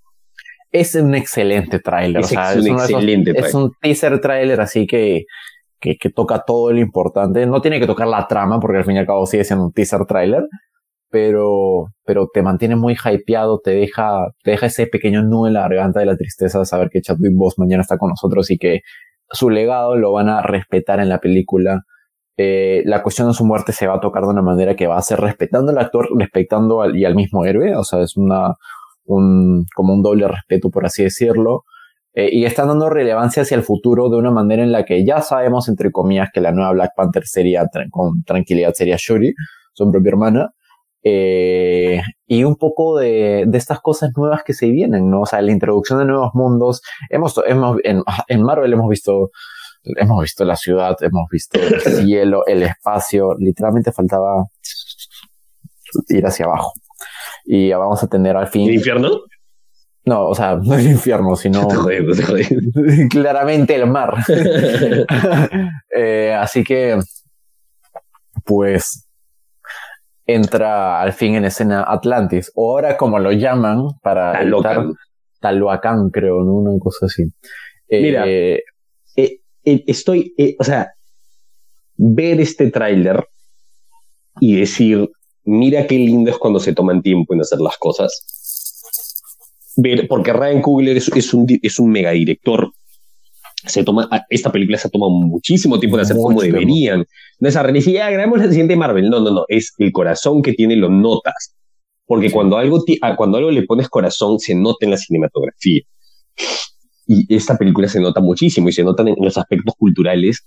[0.71, 2.23] Es un excelente tráiler.
[2.23, 5.25] Es, un excelente Es un teaser tráiler así que,
[5.79, 7.45] que, que, toca todo lo importante.
[7.45, 9.71] No tiene que tocar la trama porque al fin y al cabo sigue siendo un
[9.71, 10.43] teaser tráiler.
[11.09, 15.61] Pero, pero te mantiene muy hypeado, te deja, te deja ese pequeño nudo en la
[15.61, 18.81] garganta de la tristeza de saber que Chadwick Boss mañana está con nosotros y que
[19.31, 21.83] su legado lo van a respetar en la película
[22.37, 24.97] eh, la cuestión de su muerte se va a tocar de una manera que va
[24.97, 28.55] a ser respetando al actor, respetando al, y al mismo héroe, o sea, es una,
[29.05, 31.63] un, como un doble respeto, por así decirlo.
[32.13, 35.21] Eh, y están dando relevancia hacia el futuro de una manera en la que ya
[35.21, 39.33] sabemos, entre comillas, que la nueva Black Panther sería, con tranquilidad, sería Shuri,
[39.73, 40.49] su propia hermana.
[41.03, 45.21] Eh, y un poco de, de, estas cosas nuevas que se vienen, ¿no?
[45.21, 46.81] O sea, la introducción de nuevos mundos.
[47.09, 49.29] Hemos, hemos en, en Marvel hemos visto
[49.97, 54.45] hemos visto la ciudad, hemos visto el cielo, el espacio, literalmente faltaba
[56.09, 56.73] ir hacia abajo.
[57.45, 58.69] Y vamos a tener al fin...
[58.69, 59.09] ¿El infierno?
[60.05, 61.67] No, o sea, no el infierno, sino
[63.09, 64.15] claramente el mar.
[65.95, 66.99] eh, así que,
[68.43, 69.07] pues,
[70.27, 74.93] entra al fin en escena Atlantis, o ahora como lo llaman para Talocan,
[75.39, 76.53] Taloacán creo, ¿no?
[76.53, 77.23] Una cosa así.
[77.87, 78.25] Eh, Mira,
[79.65, 80.93] estoy, eh, o sea,
[81.97, 83.27] ver este tráiler
[84.39, 85.09] y decir,
[85.43, 88.21] mira qué lindo es cuando se toman tiempo en hacer las cosas.
[89.77, 92.71] Ver, porque Ryan Coogler es, es, un, es un mega director.
[93.65, 97.05] Se toma, esta película se toma muchísimo tiempo en hacer como deberían.
[97.39, 99.09] No es ya grabemos la siguiente Marvel.
[99.09, 99.45] No, no, no.
[99.47, 101.55] Es el corazón que tiene, lo notas.
[102.05, 102.83] Porque cuando, algo,
[103.17, 105.81] cuando algo le pones corazón, se nota en la cinematografía.
[107.07, 110.45] Y esta película se nota muchísimo y se notan en los aspectos culturales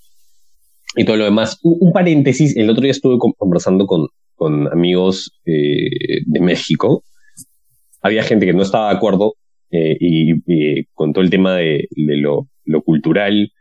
[0.97, 1.59] y todo lo demás.
[1.63, 7.05] Un, paréntesis, el otro día estuve conversando con, con amigos eh, de México.
[8.03, 9.35] Había gente que no estaba de acuerdo
[9.71, 13.53] eh, y, con todo el tema de, lo, lo, cultural.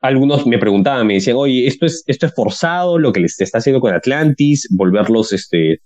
[0.00, 3.58] Algunos me preguntaban, me decían, oye, esto es, esto es forzado, lo que les está
[3.58, 5.80] haciendo con Atlantis, volverlos este,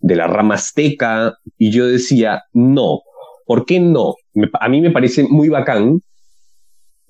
[0.00, 1.34] de la rama azteca.
[1.56, 3.00] Y yo decía, no,
[3.48, 4.14] ¿por qué no?
[4.60, 6.00] a mí me parece muy bacán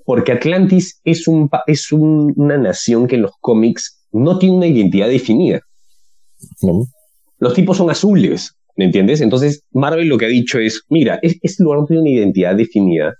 [0.04, 5.08] porque Atlantis es, un, es una nación que en los cómics no tiene una identidad
[5.08, 5.60] definida.
[7.40, 9.20] Los tipos son azules, ¿me entiendes?
[9.20, 13.14] Entonces Marvel lo que ha dicho es, mira, este lugar no tiene una identidad definida,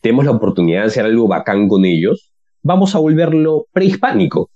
[0.00, 2.32] tenemos la oportunidad de hacer algo bacán con ellos,
[2.62, 4.50] vamos a volverlo prehispánico.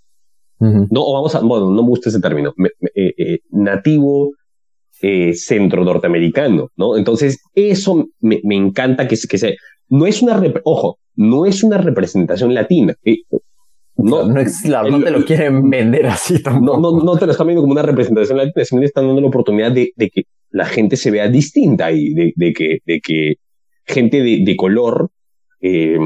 [0.59, 2.55] No, o vamos a, bueno, no me gusta ese término,
[2.95, 4.31] eh, eh, nativo
[5.03, 6.97] eh, centro norteamericano, ¿no?
[6.97, 9.57] Entonces, eso me, me encanta que, que se...
[9.89, 10.43] No es una...
[10.65, 12.95] Ojo, no es una representación latina.
[13.05, 13.19] Eh,
[13.97, 16.81] no, no, es, no te lo quieren vender así tampoco.
[16.81, 19.29] No, no, no te lo están viendo como una representación latina, sino están dando la
[19.29, 23.35] oportunidad de, de, que la gente se vea distinta y de, de que, de que
[23.87, 25.11] gente de, de color
[25.61, 25.99] eh,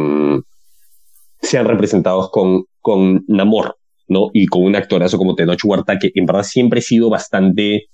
[1.41, 4.29] sean representados con, con Namor, ¿no?
[4.33, 7.87] Y con un actorazo como Tenoch Huerta, que en verdad siempre ha sido bastante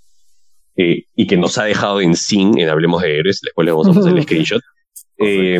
[0.76, 3.88] eh, y que nos ha dejado en sin en Hablemos de Héroes, después le vamos
[3.88, 4.62] a pasar el screenshot.
[5.18, 5.58] Eh,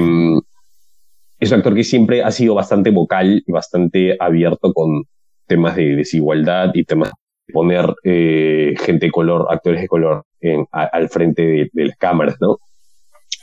[1.38, 5.04] es un actor que siempre ha sido bastante vocal y bastante abierto con
[5.46, 7.10] temas de desigualdad y temas
[7.46, 11.96] de poner eh, gente de color, actores de color en, al frente de, de, las
[11.96, 12.58] cámaras, ¿no?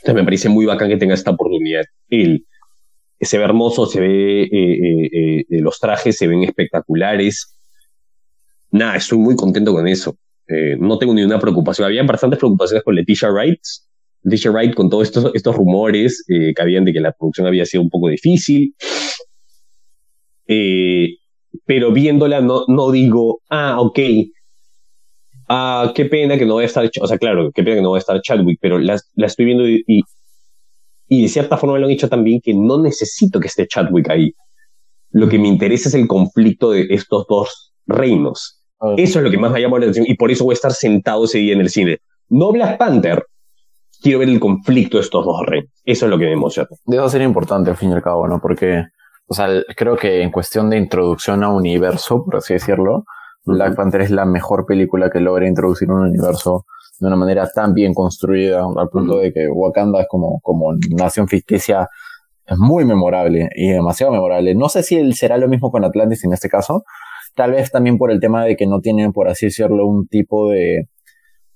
[0.00, 1.84] Entonces me parece muy bacán que tenga esta oportunidad.
[2.08, 2.44] Él
[3.22, 7.56] se ve hermoso, se ve, eh, eh, los trajes se ven espectaculares.
[8.72, 10.16] Nada, estoy muy contento con eso.
[10.78, 11.86] No tengo ni una preocupación.
[11.86, 13.60] Había bastantes preocupaciones con Leticia Wright,
[14.22, 17.82] Leticia Wright con todos estos, estos rumores que habían de que la producción había sido
[17.82, 18.74] un poco difícil.
[21.66, 23.98] pero viéndola no, no digo, ah, ok,
[25.48, 27.90] ah, qué pena que no vaya a estar, o sea, claro, qué pena que no
[27.90, 30.02] vaya a estar Chadwick, pero la, la estoy viendo y,
[31.08, 34.32] y de cierta forma lo han dicho también que no necesito que esté Chadwick ahí.
[35.10, 38.61] Lo que me interesa es el conflicto de estos dos reinos.
[38.96, 40.72] Eso es lo que más me llama la atención y por eso voy a estar
[40.72, 41.98] sentado ese día en el cine.
[42.28, 43.24] No Black Panther,
[44.02, 45.70] quiero ver el conflicto de estos dos reinos.
[45.84, 46.68] Eso es lo que me emociona.
[46.86, 48.40] Debe ser importante al fin y al cabo, ¿no?
[48.40, 48.84] Porque,
[49.26, 53.04] o sea, creo que en cuestión de introducción a universo, por así decirlo,
[53.44, 56.64] Black Panther es la mejor película que logra introducir un universo
[56.98, 61.26] de una manera tan bien construida, al punto de que Wakanda es como, como nación
[61.26, 61.88] ficticia,
[62.46, 64.54] es muy memorable y demasiado memorable.
[64.54, 66.84] No sé si será lo mismo con Atlantis en este caso,
[67.34, 70.50] tal vez también por el tema de que no tienen, por así decirlo, un tipo
[70.50, 70.88] de,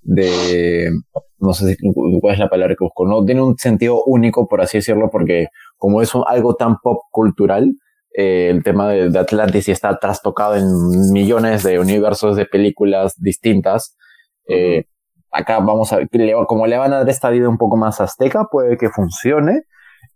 [0.02, 0.90] de,
[1.38, 4.60] no sé si, cuál es la palabra que busco, no tiene un sentido único, por
[4.60, 7.72] así decirlo, porque como es algo tan pop cultural,
[8.16, 10.66] eh, el tema de, Atlantis y está trastocado en
[11.12, 13.96] millones de universos de películas distintas.
[14.48, 14.84] Eh,
[15.30, 16.08] acá vamos a ver,
[16.46, 19.62] como le van a dar esta vida un poco más azteca, puede que funcione.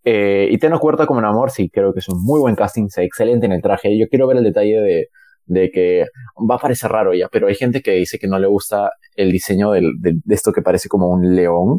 [0.04, 2.88] Eh, y Teno Cuerta como en amor, sí, creo que es un muy buen casting,
[2.88, 3.98] se excelente en el traje.
[3.98, 5.08] Yo quiero ver el detalle de,
[5.50, 6.06] de que
[6.48, 9.32] va a parecer raro ya, pero hay gente que dice que no le gusta el
[9.32, 11.78] diseño del, de, esto que parece como un león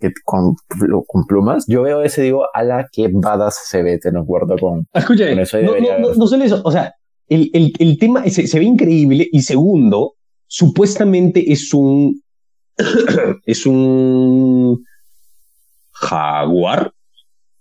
[0.00, 0.54] que, con,
[1.06, 1.64] con, plumas.
[1.68, 5.38] Yo veo ese digo, a la que badas se ve Teno Cuerta con, Escucha, con
[5.38, 5.62] eso.
[5.62, 6.92] No, no, no, solo eso, o sea,
[7.28, 10.14] el, el, el tema se, se ve increíble y segundo,
[10.46, 12.20] supuestamente es un
[13.46, 14.84] es un
[15.92, 16.92] jaguar.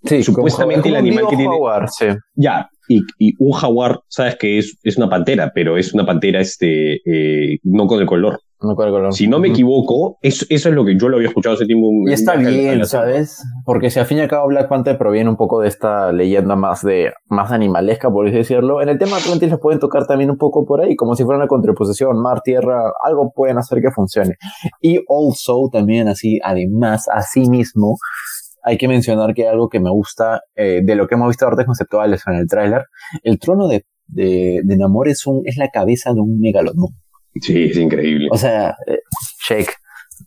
[0.04, 1.52] Sí, supuestamente el animal que tiene.
[1.52, 2.08] Jaguar, sí.
[2.36, 6.40] Ya, y, y, un jaguar, sabes que es, es una pantera, pero es una pantera
[6.40, 8.40] este, eh, no con el color.
[9.12, 11.90] Si no me equivoco, eso, eso es lo que yo lo había escuchado hace tiempo.
[12.08, 13.44] Y está bien, ¿sabes?
[13.66, 16.56] Porque si al fin y al cabo Black Panther proviene un poco de esta leyenda
[16.56, 20.32] más de más animalesca, por así decirlo, en el tema Atlantis lo pueden tocar también
[20.32, 23.92] un poco por ahí, como si fuera una contraposición, mar, tierra, algo pueden hacer que
[23.92, 24.36] funcione.
[24.82, 27.98] Y also también así, además, así mismo,
[28.64, 31.66] hay que mencionar que algo que me gusta eh, de lo que hemos visto artes
[31.66, 32.86] conceptuales en el tráiler,
[33.24, 36.90] el trono de, de, de Namor es, un, es la cabeza de un megalodón.
[37.42, 38.28] Sí, es increíble.
[38.32, 39.00] O sea, eh,
[39.48, 39.76] shake,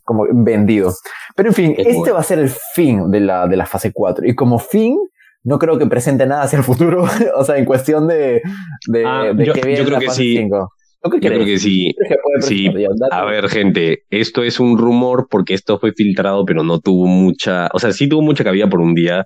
[0.03, 0.93] como vendido.
[1.35, 4.27] Pero en fin, este va a ser el fin de la, de la fase 4.
[4.27, 4.97] Y como fin,
[5.43, 7.05] no creo que presente nada hacia el futuro.
[7.35, 8.41] o sea, en cuestión de,
[8.87, 10.37] de, ah, yo, que viene yo creo que sí.
[10.37, 10.69] 5.
[11.03, 11.93] Yo creo que sí.
[12.41, 12.69] sí.
[13.11, 17.69] A ver, gente, esto es un rumor porque esto fue filtrado, pero no tuvo mucha.
[17.73, 19.25] O sea, sí tuvo mucha cabida por un día,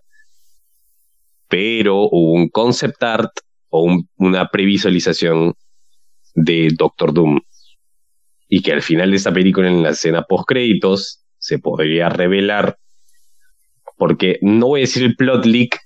[1.47, 3.31] pero hubo un concept art
[3.69, 5.53] o un, una previsualización
[6.35, 7.39] de Doctor Doom
[8.53, 12.77] y que al final de esta película, en la escena post créditos, se podría revelar,
[13.97, 15.79] porque no voy a decir el plot leak,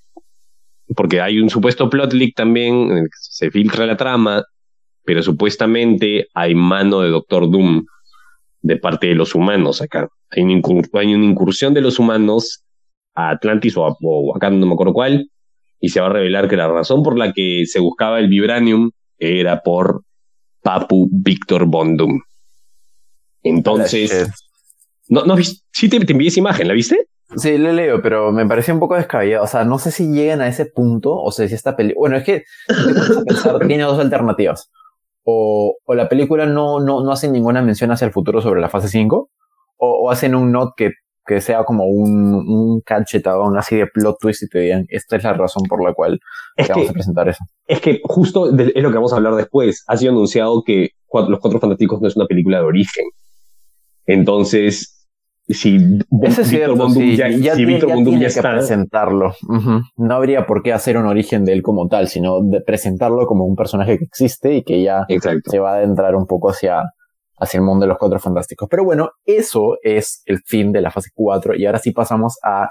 [0.96, 4.42] porque hay un supuesto plot leak también, que se filtra la trama,
[5.06, 7.86] pero supuestamente hay mano de Doctor Doom
[8.60, 10.08] de parte de los humanos acá.
[10.30, 12.64] Hay una, incursión de los humanos
[13.14, 13.96] a Atlantis o, a,
[14.36, 15.30] acá no me acuerdo cuál,
[15.80, 18.90] y se va a revelar que la razón por la que se buscaba el vibranium
[19.18, 20.02] era por
[20.62, 22.20] Papu Victor Bondum.
[23.42, 24.28] Entonces,
[25.08, 27.06] no, no, sí te, te envié esa imagen, ¿la viste?
[27.34, 29.44] Sí, le leo, pero me pareció un poco descabellado.
[29.44, 32.00] O sea, no sé si llegan a ese punto, o sea, si esta película...
[32.00, 32.44] Bueno, es que
[33.26, 34.70] pensar, tiene dos alternativas.
[35.28, 38.68] O, o la película no, no, no hace ninguna mención hacia el futuro sobre la
[38.68, 39.28] fase 5,
[39.78, 40.90] o, o hacen un note que,
[41.26, 45.24] que sea como un, un cachetadón así de plot twist y te digan, esta es
[45.24, 46.20] la razón por la cual
[46.68, 47.44] vamos a presentar eso.
[47.66, 49.82] Es que justo es lo que vamos a hablar después.
[49.88, 53.06] Ha sido anunciado que Los Cuatro Fantásticos no es una película de origen
[54.06, 54.95] Entonces,
[55.48, 55.76] si
[56.22, 57.16] Eso es cierto, sí.
[57.16, 59.32] ya, ya, si tiene- Víctor ya tiene ya que está, presentarlo.
[59.96, 63.44] No habría por qué hacer un origen de él como tal, sino de presentarlo como
[63.44, 65.50] un personaje que existe y que ya exacto.
[65.50, 66.82] se va a adentrar un poco hacia,
[67.38, 68.68] hacia el mundo de los cuatro fantásticos.
[68.68, 72.68] Pero bueno, eso es el fin de la fase 4 y ahora sí pasamos a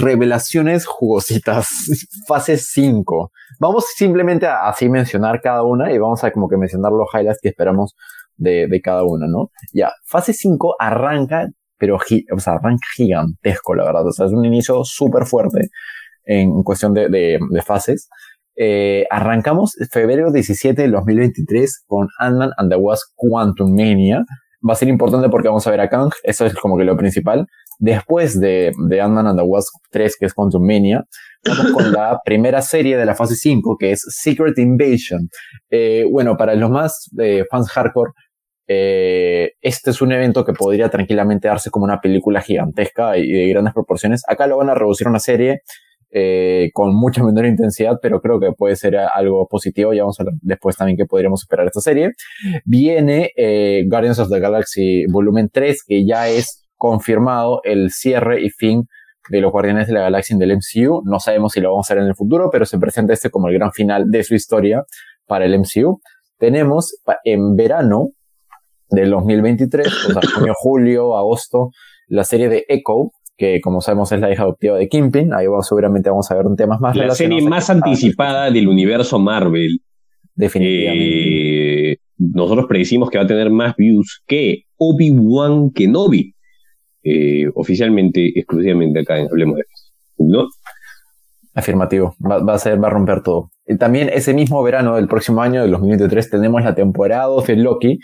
[0.00, 1.68] revelaciones jugositas.
[2.26, 3.30] fase 5.
[3.60, 7.40] Vamos simplemente a así mencionar cada una y vamos a como que mencionar los highlights
[7.42, 7.94] que esperamos
[8.36, 9.50] de, de cada una, ¿no?
[9.72, 14.06] Ya, fase 5 arranca, pero o sea, arranca gigantesco, la verdad.
[14.06, 15.68] O sea, es un inicio súper fuerte
[16.24, 18.08] en cuestión de, de- de fases.
[18.58, 24.24] Eh, arrancamos febrero 17 del 2023 con Ant-Man and the Wasp Quantum Mania.
[24.68, 26.96] Va a ser importante porque vamos a ver a Kang, eso es como que lo
[26.96, 27.46] principal.
[27.78, 31.04] Después de, de Ant-Man and the Wasp 3, que es Quantum Mania,
[31.46, 35.28] vamos con la primera serie de la fase 5, que es Secret Invasion.
[35.70, 38.12] Eh, bueno, para los más eh, fans hardcore,
[38.68, 43.48] eh, este es un evento que podría tranquilamente darse como una película gigantesca y de
[43.48, 44.22] grandes proporciones.
[44.28, 45.62] Acá lo van a reducir a una serie
[46.10, 49.92] eh, con mucha menor intensidad, pero creo que puede ser algo positivo.
[49.92, 52.12] Ya vamos a hablar después también que podríamos esperar esta serie.
[52.64, 58.50] Viene eh, Guardians of the Galaxy Volumen 3, que ya es confirmado el cierre y
[58.50, 58.88] fin
[59.28, 61.02] de los Guardianes de la Galaxia del MCU.
[61.04, 63.48] No sabemos si lo vamos a hacer en el futuro, pero se presenta este como
[63.48, 64.84] el gran final de su historia
[65.26, 66.00] para el MCU.
[66.38, 68.10] Tenemos en verano
[68.90, 71.70] del 2023, o sea, junio, julio, agosto,
[72.08, 75.34] la serie de Echo, que como sabemos es la hija adoptiva de Kingpin.
[75.34, 79.80] Ahí vamos, seguramente vamos a ver temas más La serie más anticipada del universo Marvel.
[80.34, 81.92] Definitivamente.
[81.92, 86.34] Eh, nosotros predecimos que va a tener más views que Obi-Wan Kenobi.
[87.02, 89.92] Eh, oficialmente, exclusivamente acá en Hablemos de Esto.
[90.18, 90.48] ¿No?
[91.54, 92.14] Afirmativo.
[92.20, 93.50] Va, va a ser, va a romper todo.
[93.66, 97.56] Y también ese mismo verano del próximo año, del 2023, tenemos la temporada 2 de
[97.56, 97.98] Loki.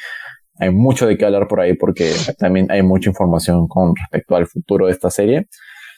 [0.62, 4.46] Hay mucho de qué hablar por ahí porque también hay mucha información con respecto al
[4.46, 5.46] futuro de esta serie.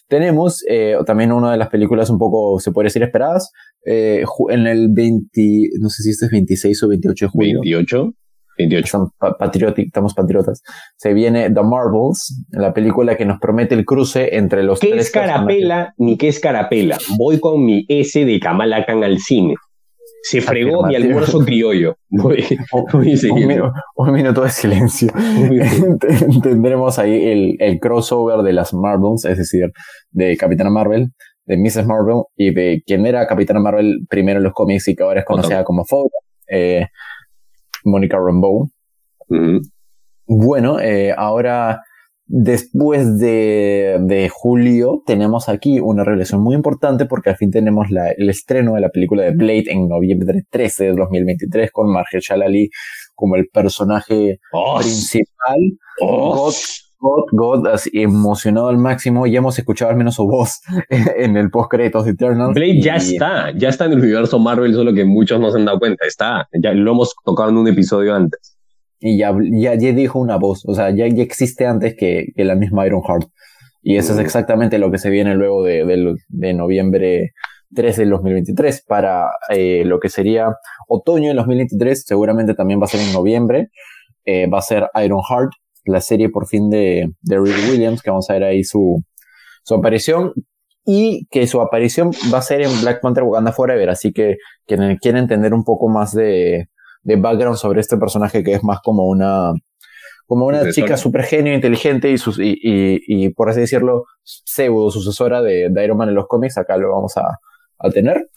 [0.09, 3.51] Tenemos eh, también una de las películas un poco, se puede decir, esperadas.
[3.87, 5.31] eh, en el 20,
[5.81, 7.61] no sé si este es 26 o 28 de julio.
[7.63, 8.13] 28.
[8.59, 8.87] 28.
[8.87, 10.63] Son pa- patrioti- estamos patriotas.
[10.97, 15.07] Se viene The Marvels, la película que nos promete el cruce entre los ¿Qué tres
[15.07, 16.99] es carapela ni qué es carapela?
[17.19, 19.55] Voy con mi S de Kamala Khan al cine.
[20.27, 21.97] Se fregó mi almuerzo criollo.
[22.09, 22.95] Voy, voy personajes.
[22.95, 23.67] Un, siguiendo.
[23.67, 25.13] minu- un minuto de silencio.
[26.43, 29.71] Tendremos ahí el, el crossover de las Marvels, es decir,
[30.13, 31.13] de Capitana Marvel,
[31.45, 31.87] de Mrs.
[31.87, 35.27] Marvel y de quien era Capitana Marvel primero en los cómics y que ahora es
[35.27, 36.11] conocida como Fogg,
[36.49, 36.87] eh,
[37.85, 38.71] Mónica Rambeau.
[40.27, 41.83] Bueno, eh, ahora
[42.27, 48.11] después de, de julio tenemos aquí una revelación muy importante porque al fin tenemos la-
[48.11, 52.71] el estreno de la película de Blade en noviembre 13 de 2023 con Mahershala Ali
[53.15, 55.59] como el personaje Oh, principal.
[56.03, 56.35] oh.
[56.47, 56.55] God,
[56.99, 59.27] God, God, así, emocionado al máximo.
[59.27, 62.53] Ya hemos escuchado al menos su voz en el post créditos de Eternal.
[62.55, 65.67] Blade ya está, ya está en el universo Marvel, solo que muchos no se han
[65.67, 66.07] dado cuenta.
[66.07, 68.57] Está, ya lo hemos tocado en un episodio antes.
[69.07, 72.45] Y ya, ya, ya dijo una voz, o sea, ya, ya existe antes que, que
[72.45, 73.29] la misma Iron Heart.
[73.83, 74.23] Y eso es Mm.
[74.23, 77.33] exactamente lo que se viene luego de, del- de noviembre
[77.75, 80.47] 13 del 2023 para eh, lo que sería
[80.89, 83.69] otoño del 2023, seguramente también va a ser en noviembre,
[84.25, 85.51] eh, va a ser Iron Heart,
[85.85, 89.03] la serie por fin de, de Reed Williams, que vamos a ver ahí su,
[89.65, 90.33] su aparición.
[90.87, 94.37] Y que su aparición va a ser en Black Panther Wakanda Forever, así que
[94.67, 96.67] quien quiere entender un poco más de,
[97.05, 99.53] de background sobre este personaje que es más como una
[100.27, 104.91] como una chica super genio, inteligente y, sus, y, y, y, por así decirlo, pseudo
[104.91, 107.41] sucesora de, de Iron Man en los cómics, acá lo vamos a,
[107.79, 108.31] a tener.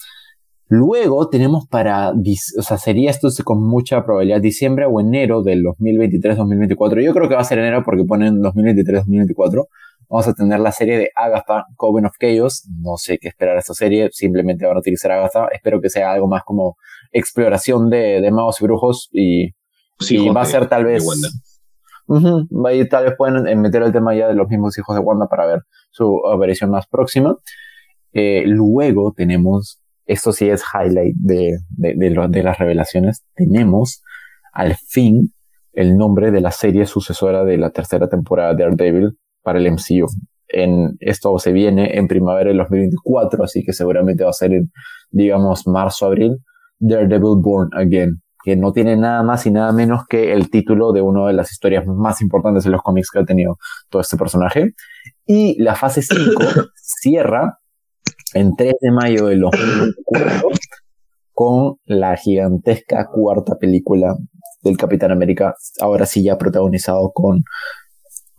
[0.70, 7.02] Luego tenemos para, o sea, sería esto con mucha probabilidad diciembre o enero del 2023-2024.
[7.02, 9.66] Yo creo que va a ser enero porque ponen 2023-2024.
[10.10, 12.68] Vamos a tener la serie de Agatha, Coven of Chaos.
[12.82, 15.48] No sé qué esperar de esta serie, simplemente van a utilizar Agatha.
[15.52, 16.76] Espero que sea algo más como
[17.12, 19.48] exploración de, de magos y brujos y,
[20.00, 21.02] Sí, y hijos va a ser tal vez.
[22.66, 25.26] A ir- tal vez pueden meter el tema ya de los mismos hijos de Wanda
[25.28, 27.36] para ver su aparición más próxima.
[28.12, 34.02] Eh, luego tenemos, esto sí es highlight de, de, de lo- de las revelaciones, tenemos
[34.52, 35.32] al fin
[35.74, 40.06] el nombre de la serie sucesora de la tercera temporada de Daredevil para el MCU.
[40.48, 44.72] En, esto se viene en primavera del 2024, así que seguramente va a ser en,
[45.10, 46.38] digamos, marzo, abril,
[46.78, 51.00] Daredevil Born Again, que no tiene nada más y nada menos que el título de
[51.00, 53.58] una de las historias más importantes de los cómics que ha tenido
[53.88, 54.74] todo este personaje.
[55.26, 56.20] Y la fase 5
[56.74, 57.58] cierra
[58.34, 60.48] en 3 de mayo de 2024
[61.32, 64.16] con la gigantesca cuarta película
[64.62, 67.44] del Capitán América, ahora sí ya protagonizado con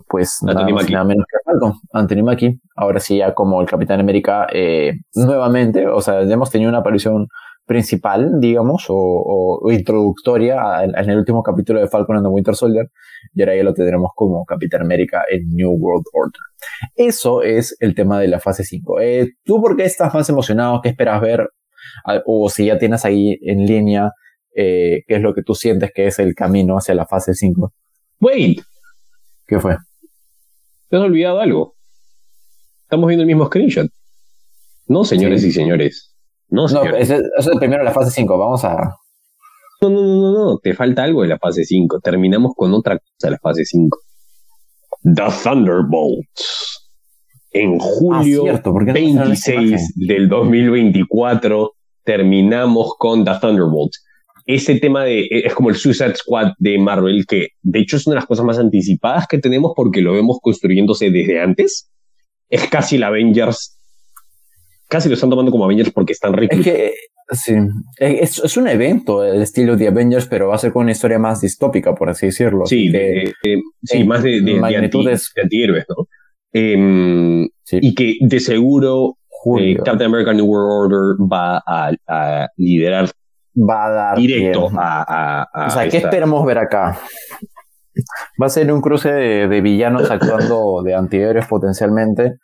[0.09, 2.59] pues nada, nada, menos que Falcon, Anthony Mackie.
[2.75, 6.79] Ahora sí, ya como el Capitán América eh, nuevamente, o sea, ya hemos tenido una
[6.79, 7.27] aparición
[7.69, 12.89] principal, digamos, o, introductoria en, el último capítulo de Falcon and the Winter Soldier,
[13.35, 16.41] y ahora ya lo tendremos como Capitán América en New World Order.
[16.95, 19.01] Eso es el tema de la fase 5.
[19.01, 20.81] Eh, ¿Tú por qué estás más emocionado?
[20.81, 21.47] ¿Qué esperas ver?
[22.05, 24.13] Ah, o si ya tienes ahí en línea,
[24.55, 27.71] eh, ¿qué es lo que tú sientes que es el camino hacia la fase 5?
[28.19, 28.63] Wait.
[29.45, 29.77] ¿Qué fue?
[30.89, 31.75] Te has olvidado algo.
[32.81, 33.91] Estamos viendo el mismo screenshot.
[34.87, 36.15] No, señores y señores.
[36.49, 37.09] No, señores.
[37.09, 38.37] eso, es primero la fase 5.
[38.37, 38.75] Vamos a.
[39.81, 41.99] No, no, no, no, Te falta algo de la fase 5.
[42.01, 43.97] Terminamos con otra cosa de la fase 5.
[45.03, 46.89] The Thunderbolts.
[47.51, 51.71] En julio 26 ah, del 2024
[52.03, 54.03] terminamos con The Thunderbolts
[54.55, 58.07] ese tema de, e, es como el Suicide Squad de Marvel, que de hecho es
[58.07, 61.91] una de las cosas más anticipadas que tenemos porque lo vemos construyéndose desde antes.
[62.49, 63.78] Es casi el Avengers,
[64.89, 66.59] casi lo están tomando como Avengers porque están ricos.
[66.59, 66.93] Es que,
[67.31, 67.55] sí,
[67.97, 71.19] es, es, un evento el estilo de Avengers, pero va a ser con una historia
[71.19, 72.65] más distópica, por así decirlo.
[72.65, 73.33] Sí, de,
[73.83, 75.31] sí más de, de, magnitudes.
[75.35, 76.07] de antihéroes, ¿no?
[76.51, 79.17] Em, y que de seguro
[79.59, 83.09] eh, Captain America New World Order va a, a liderar
[83.55, 84.17] va a dar.
[84.17, 86.97] Directo a, O sea, ¿qué esperamos ver acá?
[88.41, 92.37] Va a ser un cruce de, villanos actuando de antihéroes potencialmente.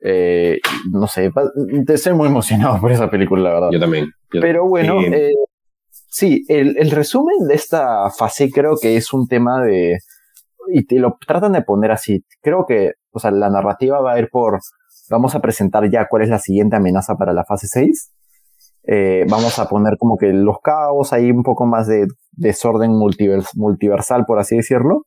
[0.00, 0.58] Eh,
[0.92, 1.30] no sé,
[1.86, 3.68] te estoy muy emocionado por esa película, la verdad.
[3.72, 4.10] Yo también.
[4.30, 5.32] Pero bueno, eh,
[6.08, 9.98] sí, el, el, resumen de esta fase creo que es un tema de.
[10.72, 12.24] Y te lo tratan de poner así.
[12.42, 14.60] Creo que, o sea, la narrativa va a ir por.
[15.10, 18.12] Vamos a presentar ya cuál es la siguiente amenaza para la fase 6
[18.90, 24.24] eh, vamos a poner como que los caos, hay un poco más de desorden multiversal,
[24.24, 25.02] por así decirlo.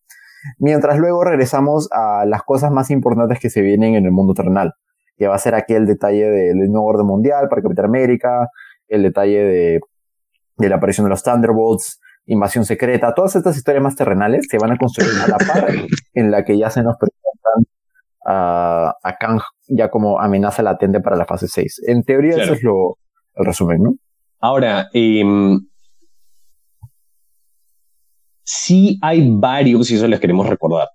[0.57, 4.73] Mientras luego regresamos a las cosas más importantes que se vienen en el mundo terrenal,
[5.17, 8.49] que va a ser aquí el detalle del nuevo orden mundial para Capitán América,
[8.87, 9.79] el detalle de,
[10.57, 14.71] de la aparición de los Thunderbolts, invasión secreta, todas estas historias más terrenales se van
[14.71, 15.67] a construir a la par
[16.13, 17.65] en la que ya se nos presentan
[18.25, 21.81] a, a Kang ya como amenaza latente para la fase 6.
[21.87, 22.97] En teoría eso es lo,
[23.35, 23.95] el resumen, ¿no?
[24.39, 25.23] Ahora, eh,
[28.51, 30.89] sí hay varios, y eso les queremos recordar,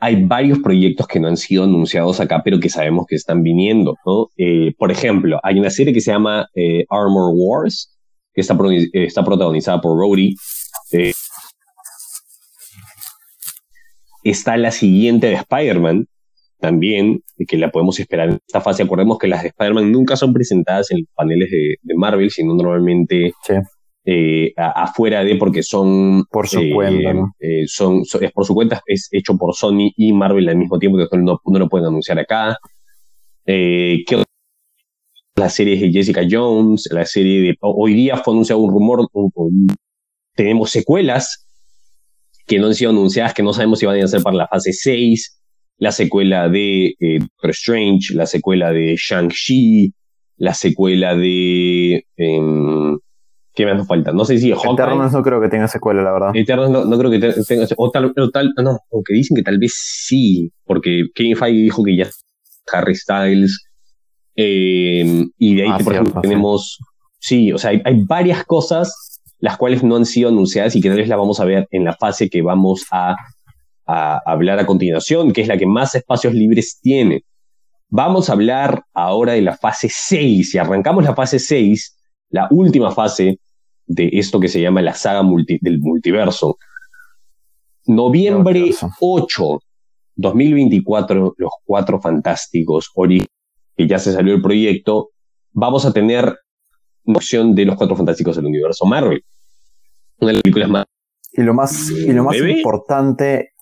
[0.00, 3.96] hay varios proyectos que no han sido anunciados acá, pero que sabemos que están viniendo.
[4.36, 7.96] Eh, por ejemplo, hay una serie que se llama eh, Armor Wars,
[8.32, 8.56] que está,
[8.92, 10.34] está protagonizada por Rhodey.
[10.92, 11.12] Eh,
[14.22, 16.06] está la siguiente de Spider-Man,
[16.60, 18.82] también, que la podemos esperar en esta fase.
[18.82, 23.32] Acordemos que las de Spider-Man nunca son presentadas en los paneles de, Marvel, sino normalmente
[24.10, 26.24] eh, afuera de, porque son...
[26.30, 27.34] Por su cuenta, ¿no?
[27.38, 30.96] Eh, son, es por su cuenta, es hecho por Sony y Marvel al mismo tiempo,
[30.96, 32.56] que no, no lo pueden anunciar acá.
[33.44, 34.22] Eh, ¿qué
[35.36, 37.56] las series de Jessica Jones, la serie de...
[37.60, 39.06] Hoy día fue anunciado un rumor,
[40.34, 41.46] tenemos secuelas
[42.46, 44.72] que no han sido anunciadas, que no sabemos si van a ser para la fase
[44.72, 45.38] 6
[45.76, 49.92] la secuela de eh, Doctor Strange, la secuela de Shang-Chi,
[50.38, 52.06] la secuela de...
[53.58, 54.12] ¿Qué más nos falta?
[54.12, 56.30] No sé si Eternals no creo que tenga secuela, la verdad.
[56.32, 59.58] Eternals no, no creo que tenga o tal, o tal, no, aunque dicen que tal
[59.58, 62.08] vez sí, porque Kevin Feige dijo que ya
[62.72, 63.64] Harry Styles,
[64.36, 66.78] em, y de ahí, ah, por ejemplo, tenemos,
[67.18, 70.88] sí, o sea, hay, hay, varias cosas las cuales no han sido anunciadas y que
[70.88, 73.16] tal vez las vamos a ver en la fase que vamos a
[73.88, 77.24] a hablar a continuación, que es la que más espacios libres tiene.
[77.88, 80.50] Vamos a hablar ahora de la fase 6.
[80.50, 81.96] Si arrancamos la fase 6,
[82.28, 83.40] la última fase
[83.88, 85.22] de esto que se llama la saga
[85.60, 86.58] del multiverso.
[87.86, 88.70] Noviembre
[89.00, 89.58] 8,
[90.14, 93.26] 2024, los cuatro fantásticos, Ori,
[93.76, 95.10] que ya se salió el proyecto,
[95.52, 96.36] vamos a tener
[97.04, 99.24] una opción de los cuatro fantásticos del universo Marvel.
[100.20, 100.86] Una de las películas más.
[101.32, 103.52] Y lo más, y lo más importante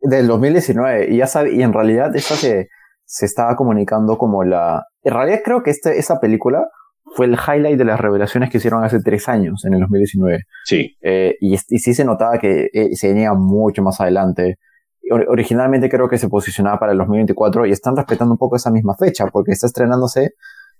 [0.00, 1.14] del 2019.
[1.14, 2.68] Y ya sabe, y en realidad esta se,
[3.04, 4.84] se estaba comunicando como la.
[5.02, 6.68] En realidad creo que este, esa película
[7.14, 10.40] fue el highlight de las revelaciones que hicieron hace tres años, en el 2019.
[10.64, 10.96] Sí.
[11.00, 14.58] Eh, y, y, sí se notaba que eh, se venía mucho más adelante.
[15.28, 18.94] originalmente creo que se posicionaba para el 2024 y están respetando un poco esa misma
[18.96, 20.30] fecha, porque está estrenándose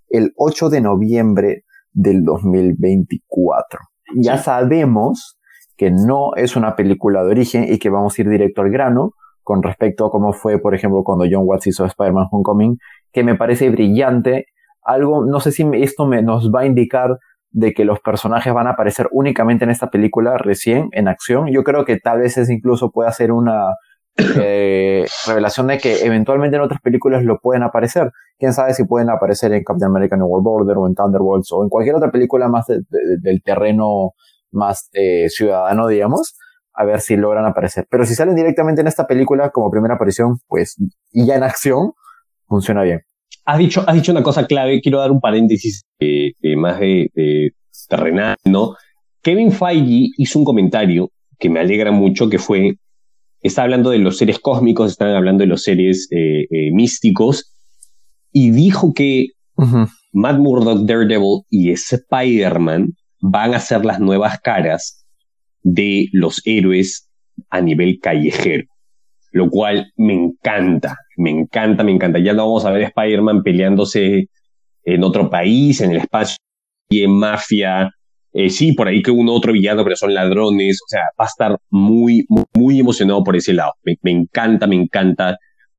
[0.08, 3.80] el 8 de noviembre del 2024.
[4.16, 5.38] Ya sabemos
[5.76, 9.14] que no es una película de origen y que vamos a ir directo al grano
[9.42, 12.78] con respecto a cómo fue, por ejemplo, cuando John Watts hizo Spider-Man Homecoming,
[13.12, 14.46] que me parece brillante.
[14.84, 17.18] Algo, no sé si esto me, nos va a indicar
[17.50, 21.48] de que los personajes van a aparecer únicamente en esta película recién, en acción.
[21.52, 23.74] Yo creo que tal vez es incluso pueda ser una
[24.16, 28.10] eh, revelación de que eventualmente en otras películas lo pueden aparecer.
[28.38, 31.62] Quién sabe si pueden aparecer en Captain America New World Order o en Thunderbolts o
[31.62, 34.12] en cualquier otra película más del terreno
[34.50, 36.36] más eh, ciudadano, digamos,
[36.74, 37.86] a ver si logran aparecer.
[37.90, 40.76] Pero si salen directamente en esta película como primera aparición, pues,
[41.10, 41.92] y ya en acción,
[42.46, 43.02] funciona bien.
[43.44, 47.52] Has dicho, has dicho una cosa clave, quiero dar un paréntesis eh, más de,
[47.88, 48.76] terrenal, ¿no?
[49.22, 52.76] Kevin Feige hizo un comentario que me alegra mucho, que fue,
[53.40, 57.52] está hablando de los seres cósmicos, están hablando de los seres eh, eh, místicos,
[58.32, 59.26] y dijo que
[60.12, 65.04] Matt Murdock, Daredevil y Spider-Man van a ser las nuevas caras
[65.62, 67.08] de los héroes
[67.50, 68.64] a nivel callejero,
[69.32, 72.18] lo cual me encanta, me encanta, me encanta.
[72.18, 74.28] Ya no vamos a ver Spider-Man peleándose
[74.84, 76.36] en otro país, en el espacio,
[76.88, 77.90] y en mafia,
[78.34, 80.80] eh, sí, por ahí que uno otro villano, pero son ladrones.
[80.84, 83.72] O sea, va a estar muy, muy, emocionado por ese lado.
[83.82, 85.36] Me, encanta, me encanta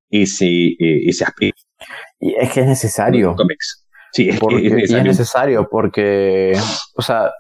[0.10, 1.62] ese, eh, ese aspecto.
[2.20, 3.36] Y es que es necesario.
[4.12, 4.98] Sí, es, es necesario.
[4.98, 6.54] es necesario porque,
[6.96, 7.32] o sea,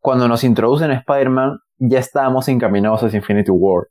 [0.00, 3.86] cuando nos introducen a Spider-Man, ya estábamos encaminados hacia Infinity War.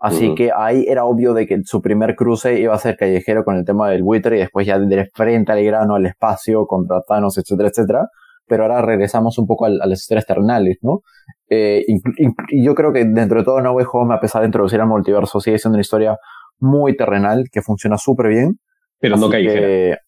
[0.00, 3.56] Así que ahí era obvio de que su primer cruce iba a ser callejero con
[3.56, 7.36] el tema del buitre y después ya de frente al grano, al espacio, contra Thanos,
[7.36, 8.08] etcétera, etcétera
[8.50, 11.02] pero ahora regresamos un poco a, las historias terrenales, ¿no?
[11.48, 14.80] Eh, y yo creo que dentro de todo No Way Home, a pesar de introducir
[14.80, 16.16] al multiverso, sigue siendo una historia
[16.58, 18.58] muy terrenal, que funciona súper bien.
[18.98, 19.98] Pero no callejera.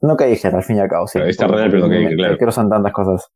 [0.00, 1.20] no callejera, al fin y al cabo, sí.
[1.24, 2.36] es terrenal, pero no callejera, claro.
[2.36, 3.28] Quiero son tantas cosas.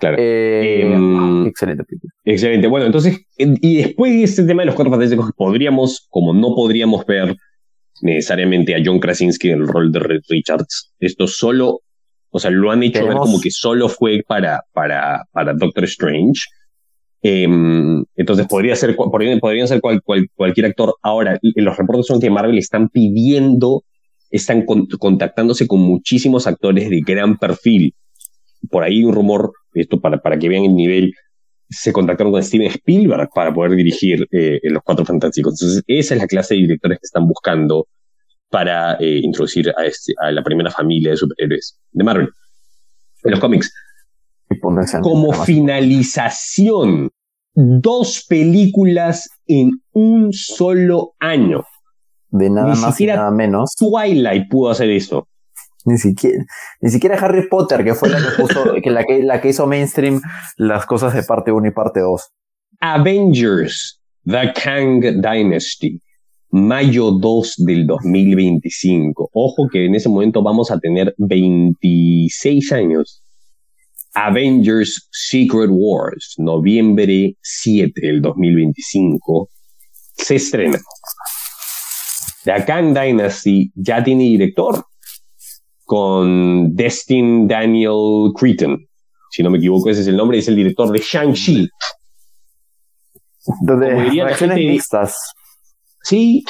[0.00, 0.16] Claro.
[0.18, 1.84] Eh, em, excelente
[2.24, 2.66] Excelente.
[2.66, 7.06] Bueno, entonces, y después de este tema de los cuatro fantásticos, podríamos, como no podríamos
[7.06, 7.36] ver
[8.02, 11.82] necesariamente a John Krasinski en el rol de Red Richards, esto solo
[12.30, 16.42] o sea, lo han hecho ver como que solo fue para, para, para Doctor Strange.
[17.22, 20.94] Em, entonces podría ser, podrían ser cualquier actor.
[21.02, 23.82] Ahora, los reportes son que Marvel están pidiendo,
[24.30, 27.94] están contactándose con muchísimos actores de gran perfil.
[28.70, 31.12] Por ahí un rumor, esto para, para que vean el nivel,
[31.68, 35.54] se contactaron con Steven Spielberg para poder dirigir eh, Los Cuatro Fantásticos.
[35.54, 37.86] Entonces, esa es la clase de directores que están buscando
[38.50, 42.28] para eh, introducir a, este, a la primera familia de superhéroes de Marvel,
[43.22, 43.72] en los cómics.
[45.02, 47.10] Como finalización,
[47.54, 51.64] dos películas en un solo año.
[52.30, 53.74] De nada más y nada menos.
[53.76, 55.28] Twilight pudo hacer eso.
[55.86, 56.44] Ni siquiera,
[56.80, 59.66] ni siquiera Harry Potter, que fue la que, puso, que, la, que, la que hizo
[59.66, 60.20] mainstream
[60.56, 62.22] las cosas de parte 1 y parte 2.
[62.80, 66.00] Avengers, The Kang Dynasty
[66.50, 69.30] mayo 2 del 2025.
[69.32, 73.22] Ojo que en ese momento vamos a tener 26 años.
[74.14, 79.48] Avengers Secret Wars, noviembre 7 del 2025,
[80.16, 80.78] se estrena.
[82.44, 84.84] The Kang Dynasty ya tiene director
[85.90, 88.86] con Destin Daniel Creighton.
[89.28, 91.68] Si no me equivoco, ese es el nombre, es el director de Shang-Chi.
[93.62, 95.16] Donde reacciones mixtas.
[96.04, 96.44] Sí,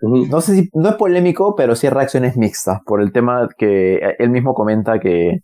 [0.00, 3.98] No sé si no es polémico, pero sí hay reacciones mixtas por el tema que
[4.20, 5.40] él mismo comenta que,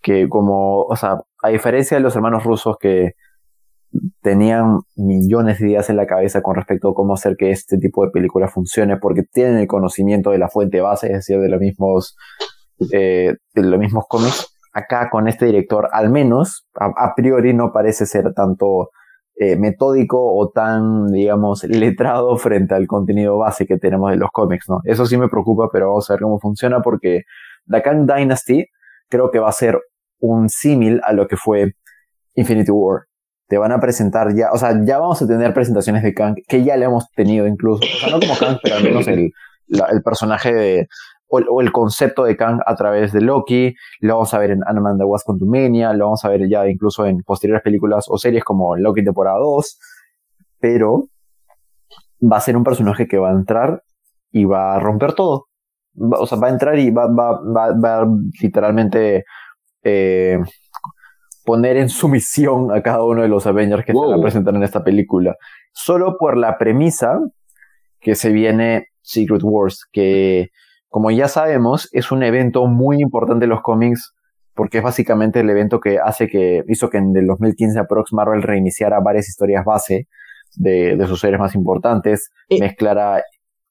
[0.00, 3.16] que como, o sea, a diferencia de los hermanos rusos que
[4.20, 8.04] tenían millones de ideas en la cabeza con respecto a cómo hacer que este tipo
[8.04, 11.60] de película funcione, porque tienen el conocimiento de la fuente base, es decir, de los
[11.60, 12.16] mismos,
[12.92, 14.52] eh, de los mismos cómics.
[14.72, 18.90] Acá con este director, al menos, a priori no parece ser tanto
[19.38, 24.64] eh, metódico o tan, digamos, letrado frente al contenido base que tenemos de los cómics,
[24.68, 24.80] ¿no?
[24.84, 27.24] Eso sí me preocupa, pero vamos a ver cómo funciona porque
[27.70, 28.66] The Kang Dynasty
[29.10, 29.78] creo que va a ser
[30.20, 31.72] un símil a lo que fue
[32.34, 33.02] Infinity War.
[33.48, 36.64] Te van a presentar ya, o sea, ya vamos a tener presentaciones de Kang, que
[36.64, 39.30] ya le hemos tenido incluso, o sea, no como Kang, pero al menos el,
[39.68, 40.88] el personaje de,
[41.28, 44.98] o, el concepto de Kang a través de Loki, lo vamos a ver en Ant-Man
[44.98, 49.04] The Wasp lo vamos a ver ya incluso en posteriores películas o series como Loki
[49.04, 49.78] temporada 2,
[50.60, 51.08] pero
[52.20, 53.82] va a ser un personaje que va a entrar
[54.30, 55.46] y va a romper todo.
[55.96, 58.06] o sea, va a entrar y va, va, va, va
[58.40, 59.24] literalmente
[59.82, 60.38] eh,
[61.46, 64.64] poner en sumisión a cada uno de los Avengers que se van a presentar en
[64.64, 65.36] esta película.
[65.72, 67.18] Solo por la premisa
[68.00, 70.50] que se viene Secret Wars, que
[70.88, 74.14] como ya sabemos, es un evento muy importante en los cómics
[74.54, 78.42] porque es básicamente el evento que hace que hizo que en el 2015 aprox Marvel
[78.42, 80.08] reiniciara varias historias base
[80.56, 83.22] de, sus series más importantes, mezclara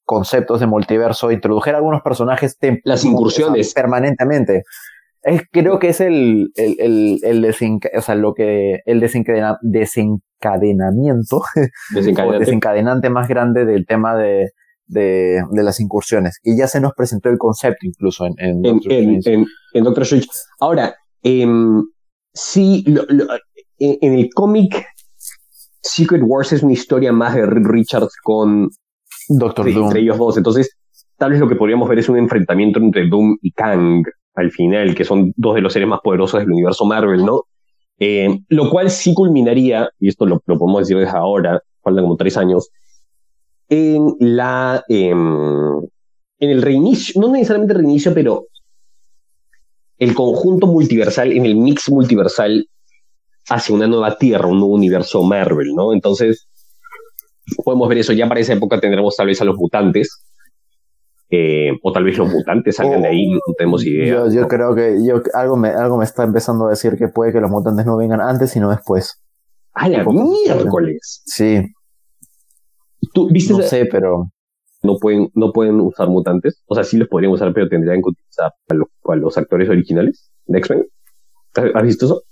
[0.04, 4.62] conceptos de multiverso, introdujera algunos personajes las incursiones permanentemente.
[5.26, 7.44] Es, creo que es el, el, el, el
[7.96, 11.38] o sea, lo que, el desencadena, desencadenamiento,
[11.96, 14.50] o desencadenante más grande del tema de,
[14.86, 16.38] de, de, las incursiones.
[16.44, 20.28] Y ya se nos presentó el concepto incluso en, en, Doctor, en, en, Doctor Strange.
[20.60, 21.44] Ahora, eh,
[22.32, 22.84] sí,
[23.80, 24.86] en, el cómic
[25.82, 28.70] Secret Wars es una historia más de Richards con
[29.28, 29.86] Doctor Doom.
[29.86, 30.36] entre ellos dos.
[30.36, 30.75] Entonces,
[31.16, 34.04] tal vez lo que podríamos ver es un enfrentamiento entre Doom y Kang
[34.34, 37.44] al final, que son dos de los seres más poderosos del universo Marvel, ¿no?
[37.98, 42.68] Eh, lo cual sí culminaría, y esto lo, podemos decir ahora, faltan como tres años,
[43.68, 45.78] en la em,
[46.38, 48.46] en el reinicio, no necesariamente reinicio, pero
[49.98, 52.68] el conjunto multiversal, en el mix multiversal
[53.48, 55.94] hacia una nueva tierra, un nuevo universo Marvel, ¿no?
[55.94, 56.48] Entonces,
[57.64, 58.12] podemos ver eso.
[58.12, 60.25] Ya para esa época tendremos tal vez a los mutantes,
[61.28, 64.28] eh, o tal vez los mutantes salgan de ahí, no tenemos idea.
[64.28, 67.40] Yo, creo que yo, algo, me, algo me está empezando a decir que puede que
[67.40, 69.22] los mutantes no vengan antes, sino después.
[69.74, 71.22] ¡Ah, la miércoles!
[71.26, 71.62] Sí.
[73.12, 73.52] ¿Tú viste?
[73.52, 74.30] No sé, pero.
[74.82, 76.62] No pueden, no pueden usar mutantes.
[76.66, 80.58] O sea, sí los podrían usar, pero tendrían que utilizar a los, actores originales de
[80.58, 80.86] X-Men.
[81.74, 82.22] ¿Has visto eso?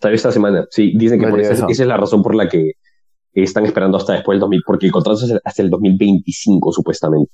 [0.00, 0.66] Salió esta semana.
[0.70, 2.72] Sí, dicen que por esa, es la razón por la que
[3.32, 7.32] están esperando hasta después del 2000, porque el contrato es hasta el 2025, supuestamente.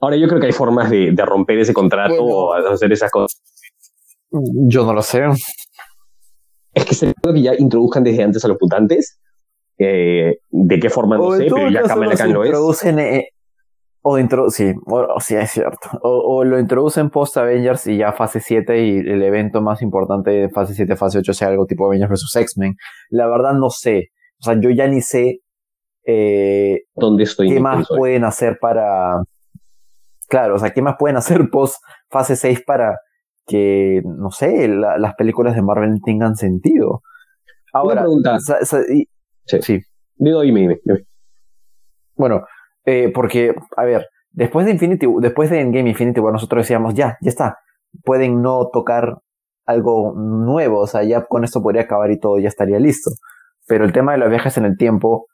[0.00, 3.40] Ahora yo creo que hay formas de, romper ese contrato o hacer esas cosas.
[4.68, 5.22] Yo no lo sé.
[6.74, 9.18] Es que se que ya introduzcan desde antes a los mutantes.
[9.78, 13.28] Eh, de qué forma no sé, pero ya Kamala Khan lo introducen, eh,
[14.00, 15.90] o intro sí, o, sí, es cierto.
[16.00, 20.48] O, lo introducen post Avengers y ya fase 7 y el evento más importante de
[20.48, 22.36] fase 7, fase 8 sea algo tipo Avengers vs.
[22.36, 22.74] X-Men.
[23.10, 24.12] La verdad no sé.
[24.40, 25.40] O sea, yo ya ni sé
[26.06, 29.20] eh, ¿Dónde estoy qué más pueden hacer para
[30.28, 31.76] claro, o sea, ¿qué más pueden hacer post
[32.10, 32.98] fase 6 para
[33.46, 37.02] que, no sé, las películas de Marvel tengan sentido?
[37.72, 38.38] Ahora, pregunta.
[38.38, 39.08] sí.
[39.60, 39.80] sí.
[40.16, 41.06] Digo, dime, dime, dime.
[42.16, 42.44] Bueno,
[42.86, 47.18] eh, porque, a ver, después de Infinity, después de Endgame Infinity bueno, nosotros decíamos, ya,
[47.20, 47.58] ya está.
[48.04, 49.18] Pueden no tocar
[49.66, 53.10] algo nuevo, o sea, ya con esto podría acabar y todo ya estaría listo.
[53.66, 55.26] Pero el tema de los viajes en el tiempo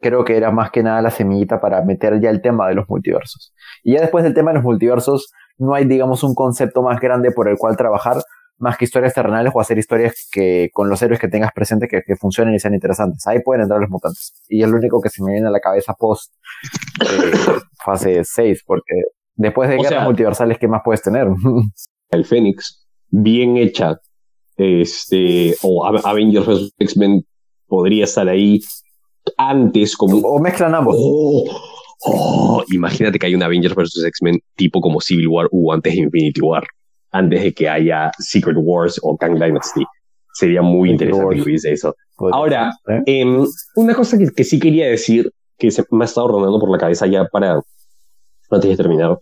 [0.00, 2.88] creo que era más que nada la semillita para meter ya el tema de los
[2.88, 3.52] multiversos.
[3.82, 7.30] Y ya después del tema de los multiversos, no hay, digamos, un concepto más grande
[7.32, 8.18] por el cual trabajar,
[8.58, 12.16] más que historias terrenales o hacer historias que con los héroes que tengas presente que,
[12.16, 13.26] funcionen y sean interesantes.
[13.26, 14.32] Ahí pueden entrar los mutantes.
[14.48, 16.32] Y es lo único que se me viene a la cabeza post
[17.00, 18.94] eh, fase 6, porque
[19.34, 21.28] después de guerras multiversales, ¿qué más puedes tener?
[22.10, 24.00] el Fénix, bien hecha,
[24.56, 26.74] este, o Avengers vs.
[26.78, 27.24] X-Men
[27.68, 28.60] podría estar ahí
[29.38, 30.18] antes como...
[30.18, 30.96] O mezclan ambos.
[30.98, 31.44] Oh,
[32.04, 34.04] oh, imagínate que hay un Avengers vs.
[34.04, 36.64] X-Men tipo como Civil War o antes de Infinity War,
[37.12, 39.84] antes de que haya Secret Wars o Kang Dynasty.
[40.34, 41.94] Sería muy interesante que hubiese eso.
[42.32, 43.02] Ahora, ¿eh?
[43.06, 46.78] em, una cosa que, sí quería decir, que se me ha estado rondando por la
[46.78, 47.60] cabeza ya para,
[48.50, 49.18] antes de terminar,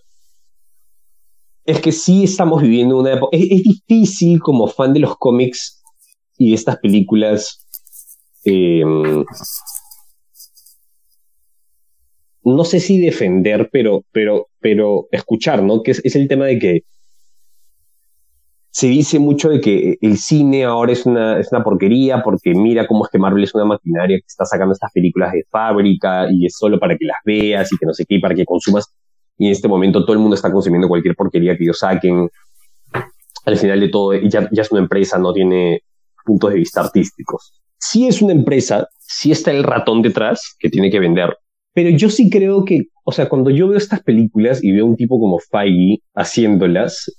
[1.64, 5.82] es que sí estamos viviendo una época, es, difícil como fan de los cómics
[6.38, 7.66] y de estas películas
[8.44, 8.84] eh,
[12.54, 15.82] no sé si defender, pero, pero, pero escuchar, ¿no?
[15.82, 16.80] Que es, el tema de que
[18.70, 22.86] se dice mucho de que el cine ahora es una, es una porquería porque mira
[22.86, 26.46] cómo es que Marvel es una maquinaria que está sacando estas películas de fábrica y
[26.46, 28.94] es solo para que las veas y que no sé qué, para que consumas.
[29.38, 32.30] Y en este momento todo el mundo está consumiendo cualquier porquería que ellos saquen.
[33.44, 35.80] Al final de todo, ya, ya es una empresa, no tiene
[36.24, 37.60] puntos de vista artísticos.
[37.78, 41.36] Si es una empresa, si está el ratón detrás que tiene que vender,
[41.76, 44.96] pero yo sí creo que, o sea, cuando yo veo estas películas y veo un
[44.96, 47.14] tipo como Feige haciéndolas,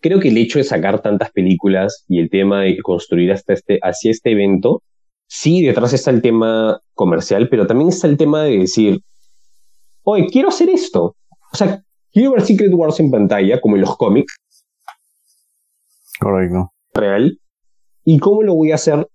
[0.00, 3.78] creo que el hecho de sacar tantas películas y el tema de construir hasta este,
[3.82, 4.82] hacia este evento,
[5.26, 9.02] sí, detrás está el tema comercial, pero también está el tema de decir,
[10.04, 11.14] oye, quiero hacer esto.
[11.52, 11.82] O sea,
[12.12, 14.34] quiero ver Secret Wars en pantalla, como en los cómics.
[16.18, 16.72] Correcto.
[16.94, 17.38] Real.
[18.06, 19.06] ¿Y cómo lo voy a hacer?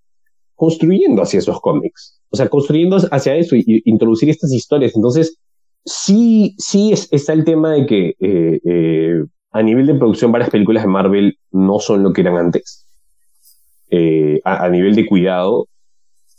[0.54, 4.94] Construyendo hacia esos cómics o sea, construyendo hacia eso y, introducir estas historias.
[4.94, 5.38] Entonces,
[5.84, 10.82] sí, sí está el tema de que eh, eh, a nivel de producción varias películas
[10.82, 12.86] de Marvel no son lo que eran antes.
[13.90, 15.66] Eh, a, nivel de cuidado,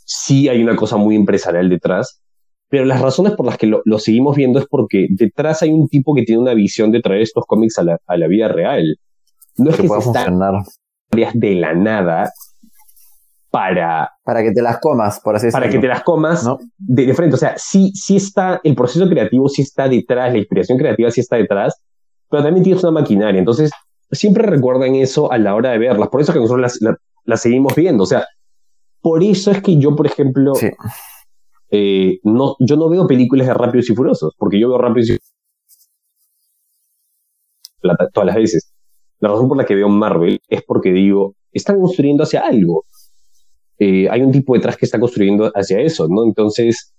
[0.04, 2.20] sí hay una cosa muy empresarial detrás,
[2.68, 6.14] pero las razones por las que lo, seguimos viendo es porque detrás hay un tipo
[6.14, 8.96] que tiene una visión de traer estos cómics a la, vida real.
[9.56, 10.38] No es que, se están
[11.34, 12.30] de la nada
[13.50, 14.10] para...
[14.24, 15.62] Para que te las comas, por así decirlo.
[15.62, 16.48] Para que te las comas
[16.78, 17.34] de, frente.
[17.34, 21.20] O sea, sí, sí está, el proceso creativo sí está detrás, la inspiración creativa sí
[21.20, 21.80] está detrás,
[22.28, 23.38] pero también tienes una maquinaria.
[23.38, 23.70] Entonces,
[24.10, 26.08] siempre recuerdan eso a la hora de verlas.
[26.08, 28.04] Por eso que nosotros las, las, seguimos viendo.
[28.04, 28.24] O sea,
[29.00, 30.52] por eso es que yo, por ejemplo,
[31.70, 35.12] eh, no, yo no veo películas de Rápidos y Furiosos, porque yo veo Rápidos y
[35.12, 35.40] Furiosos
[38.12, 38.72] todas las veces.
[39.18, 42.84] La razón por la que veo Marvel es porque digo, están construyendo hacia algo.
[43.82, 46.24] Eh, hay un tipo detrás que está construyendo hacia eso, ¿no?
[46.24, 46.94] Entonces,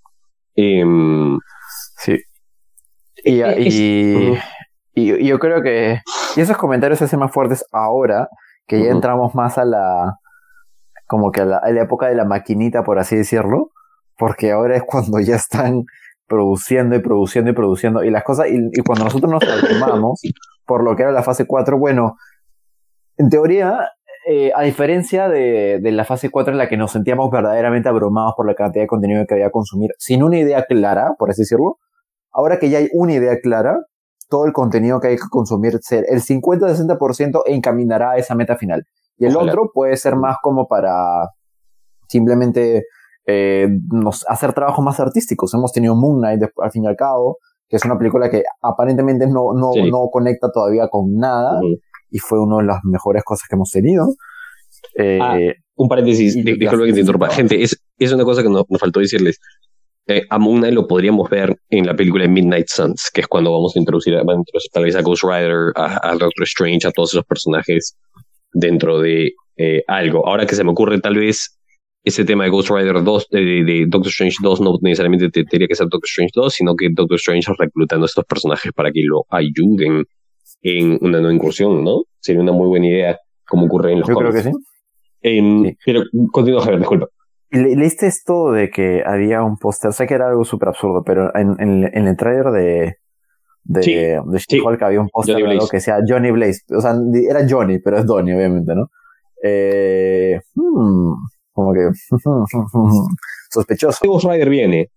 [0.56, 1.38] em,
[1.98, 2.18] sí.
[3.24, 4.38] Y, y,
[4.96, 6.02] y, yo creo que
[6.36, 8.28] y esos comentarios se hacen más fuertes ahora
[8.68, 10.16] que ya entramos más a la
[11.06, 13.72] como que a la, época de la maquinita, por así decirlo,
[14.18, 15.84] porque ahora es cuando ya están
[16.26, 20.22] produciendo y produciendo y produciendo y las cosas, y, cuando nosotros nos abrumamos
[20.66, 22.16] por lo que era la fase 4, bueno,
[23.18, 23.90] en teoría,
[24.28, 28.34] eh, a diferencia de, de, la fase 4 en la que nos sentíamos verdaderamente abrumados
[28.38, 31.42] por la cantidad de contenido que había que consumir, sin una idea clara, por así
[31.42, 31.78] decirlo,
[32.32, 33.78] ahora que ya hay una idea clara,
[34.30, 38.86] todo el contenido que hay que consumir, el 50-60% encaminará a esa meta final.
[39.18, 41.30] Y el otro puede ser más como para
[42.08, 42.86] simplemente
[43.28, 45.54] eh, nos, hacer trabajos más artísticos.
[45.54, 49.28] Hemos tenido Moon Knight al fin y al cabo, que es una película que aparentemente
[49.28, 51.60] no, no, no conecta todavía con nada
[52.12, 54.06] y fue una de las mejores cosas que hemos tenido.
[55.00, 57.30] Ah, eh, un paréntesis, disculpe que te interrumpa.
[57.30, 59.40] Gente, es, es una cosa que nos faltó decirles
[60.08, 63.52] eh, a Moon Knight lo podríamos ver en la película Midnight Suns, que es cuando
[63.52, 64.24] vamos a introducir, a,
[64.74, 67.96] tal vez a Ghost Rider, a, Doctor Strange, a todos esos personajes
[68.52, 70.28] dentro de eh, algo.
[70.28, 71.58] Ahora que se me ocurre, tal vez
[72.04, 75.88] ese tema de Ghost Rider 2, de, Doctor Strange 2, no necesariamente tendría que ser
[75.88, 80.04] Doctor Strange 2, sino que Doctor Strange reclutando a estos personajes para que lo ayuden
[80.62, 82.04] en una nueva incursión, ¿no?
[82.20, 84.52] Sería una muy buena idea, como ocurre en los Yo creo que sí.
[85.86, 87.08] Pero continúa, Javier, disculpa.
[87.52, 89.92] Le, ¿Leíste esto de que había un póster?
[89.94, 92.96] Sé que era algo súper absurdo, pero en, en, el trailer de,
[93.64, 96.62] de, de She-Hulk había un póster que decía Johnny Blaze.
[96.76, 96.94] O sea,
[97.30, 98.90] era Johnny, pero es Donnie, obviamente, ¿no?
[99.44, 101.14] Eh, hmm,
[101.52, 101.90] como que
[103.50, 104.08] sospechoso.
[104.08, 104.90] Ghost Rider viene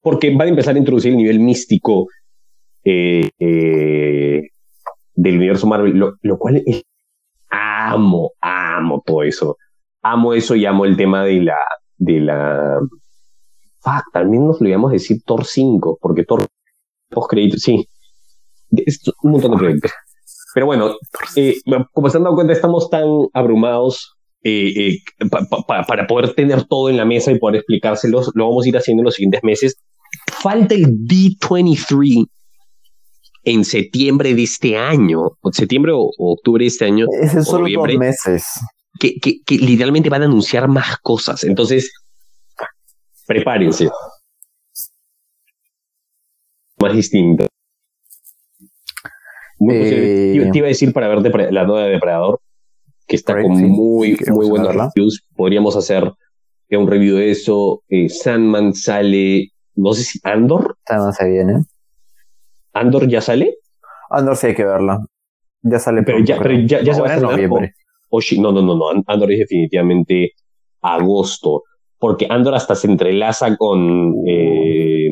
[0.00, 2.08] porque van a empezar a introducir el nivel místico
[2.84, 3.71] eh, eh,
[5.22, 6.82] del universo Marvel, lo, lo cual es,
[7.48, 9.56] amo, amo todo eso.
[10.02, 11.58] Amo eso y amo el tema de la,
[11.96, 12.80] de la...
[13.80, 16.46] Fuck, también nos lo íbamos a decir Thor 5, porque Thor
[17.08, 17.86] post créditos, sí.
[18.70, 19.92] Es un montón de proyectos.
[20.54, 20.96] Pero bueno,
[21.36, 21.54] eh,
[21.92, 25.28] como se han dado cuenta, estamos tan abrumados eh, eh,
[25.66, 28.32] para poder tener todo en la mesa y poder explicárselos.
[28.34, 29.76] Lo vamos a ir haciendo en los siguientes meses.
[30.32, 32.26] Falta el D23
[33.44, 37.06] en septiembre de este año, septiembre o, octubre de este año.
[37.20, 38.44] Es solo dos meses
[38.98, 41.44] que, que, literalmente van a anunciar más cosas.
[41.44, 41.92] Entonces,
[43.26, 43.88] prepárense.
[46.80, 47.46] Más distinto.
[49.70, 52.40] Eh, te iba a decir para ver la nueva de Depredador,
[53.06, 55.24] que está con muy, muy buenos reviews.
[55.36, 56.12] Podríamos hacer
[56.70, 57.82] un review de eso.
[57.88, 60.76] Eh, Sandman sale, no sé si Andor.
[60.86, 61.64] Sandman se viene.
[62.72, 63.56] ¿Andor ya sale?
[64.10, 64.98] Andor sí hay que verla.
[65.62, 66.02] Ya sale.
[66.02, 67.74] Pero ya, pero ya, ya se va a noviembre
[68.38, 70.32] no, no, no, no, Andor es definitivamente
[70.82, 71.62] agosto,
[71.98, 75.08] porque Andor hasta se entrelaza con, eh,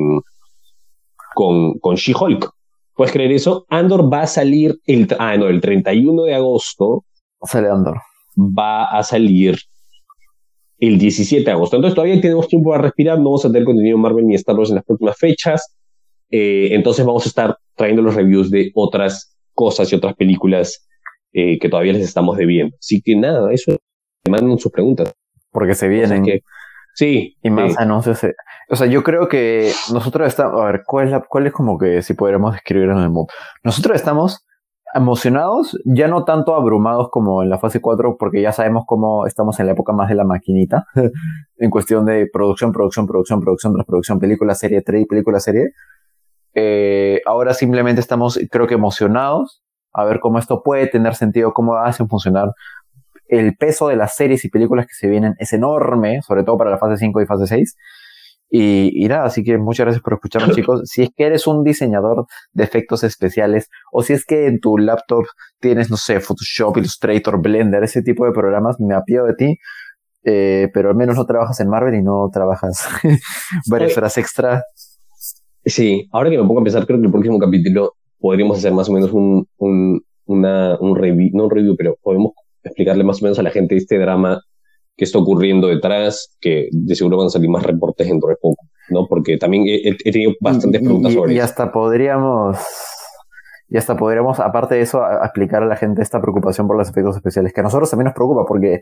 [1.34, 2.50] con, con She-Hulk.
[2.94, 3.64] ¿Puedes creer eso?
[3.70, 7.04] Andor va a salir el, ah, no, el 31 de agosto.
[7.42, 7.98] Sale Andor.
[8.36, 9.56] Va a salir
[10.78, 11.76] el 17 de agosto.
[11.76, 14.70] Entonces todavía tenemos tiempo para respirar, no vamos a tener contenido Marvel ni Star Wars
[14.70, 15.76] en las próximas fechas.
[16.30, 20.86] Eh, entonces vamos a estar trayendo los reviews de otras cosas y otras películas
[21.32, 22.76] eh, que todavía les estamos debiendo.
[22.78, 23.72] Así que nada, eso,
[24.24, 25.12] me mandan sus preguntas.
[25.50, 26.24] Porque se vienen.
[26.94, 27.36] sí.
[27.42, 28.22] Y más anuncios.
[28.24, 28.34] Eh,
[28.68, 31.76] o sea, yo creo que nosotros estamos, a ver, ¿cuál es, la, cuál es como
[31.76, 33.26] que si podríamos describir en el mood?
[33.64, 34.46] Nosotros estamos
[34.94, 39.58] emocionados, ya no tanto abrumados como en la fase 4, porque ya sabemos cómo estamos
[39.60, 40.86] en la época más de la maquinita,
[41.56, 45.70] en cuestión de producción, producción, producción, producción tras producción, película, serie, tres película, serie.
[46.54, 51.76] Eh, ahora simplemente estamos, creo que emocionados, a ver cómo esto puede tener sentido, cómo
[51.76, 52.52] hacen funcionar.
[53.28, 56.70] El peso de las series y películas que se vienen es enorme, sobre todo para
[56.70, 57.76] la fase 5 y fase 6.
[58.52, 60.82] Y, nada, así que muchas gracias por escucharnos, chicos.
[60.84, 64.76] Si es que eres un diseñador de efectos especiales, o si es que en tu
[64.76, 65.24] laptop
[65.60, 69.58] tienes, no sé, Photoshop, Illustrator, Blender, ese tipo de programas, me apío de ti.
[70.22, 72.86] Eh, pero al menos no trabajas en Marvel y no trabajas
[73.70, 74.64] varias horas extra.
[75.64, 78.88] Sí, ahora que me pongo a pensar, creo que el próximo capítulo podríamos hacer más
[78.88, 82.32] o menos un, un, una, un review, no un review, pero podemos
[82.62, 84.42] explicarle más o menos a la gente este drama
[84.96, 88.66] que está ocurriendo detrás, que de seguro van a salir más reportes dentro de poco,
[88.90, 89.06] ¿no?
[89.06, 91.36] Porque también he, tenido bastantes preguntas sobre eso.
[91.36, 92.58] Y hasta podríamos
[93.68, 97.16] Y hasta podríamos, aparte de eso, explicar a la gente esta preocupación por los efectos
[97.16, 98.80] especiales, que a nosotros también nos preocupa porque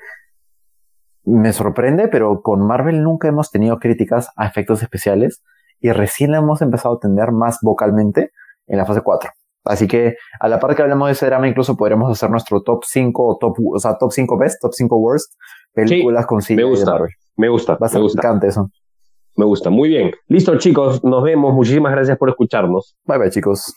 [1.24, 5.43] me sorprende, pero con Marvel nunca hemos tenido críticas a efectos especiales
[5.81, 8.33] y recién la hemos empezado a tener más vocalmente
[8.66, 9.31] en la fase 4.
[9.64, 12.85] Así que a la par que hablamos de ese drama, incluso podremos hacer nuestro top
[12.85, 15.35] 5 o top, o sea, top 5 best, top 5 worst
[15.72, 16.99] películas con Me gusta,
[17.37, 17.76] me gusta.
[17.76, 18.70] Va a ser me eso.
[19.37, 19.70] Me gusta.
[19.70, 20.11] Muy bien.
[20.26, 21.05] Listo, chicos.
[21.05, 21.55] Nos vemos.
[21.55, 22.97] Muchísimas gracias por escucharnos.
[23.05, 23.74] Bye, bye, chicos.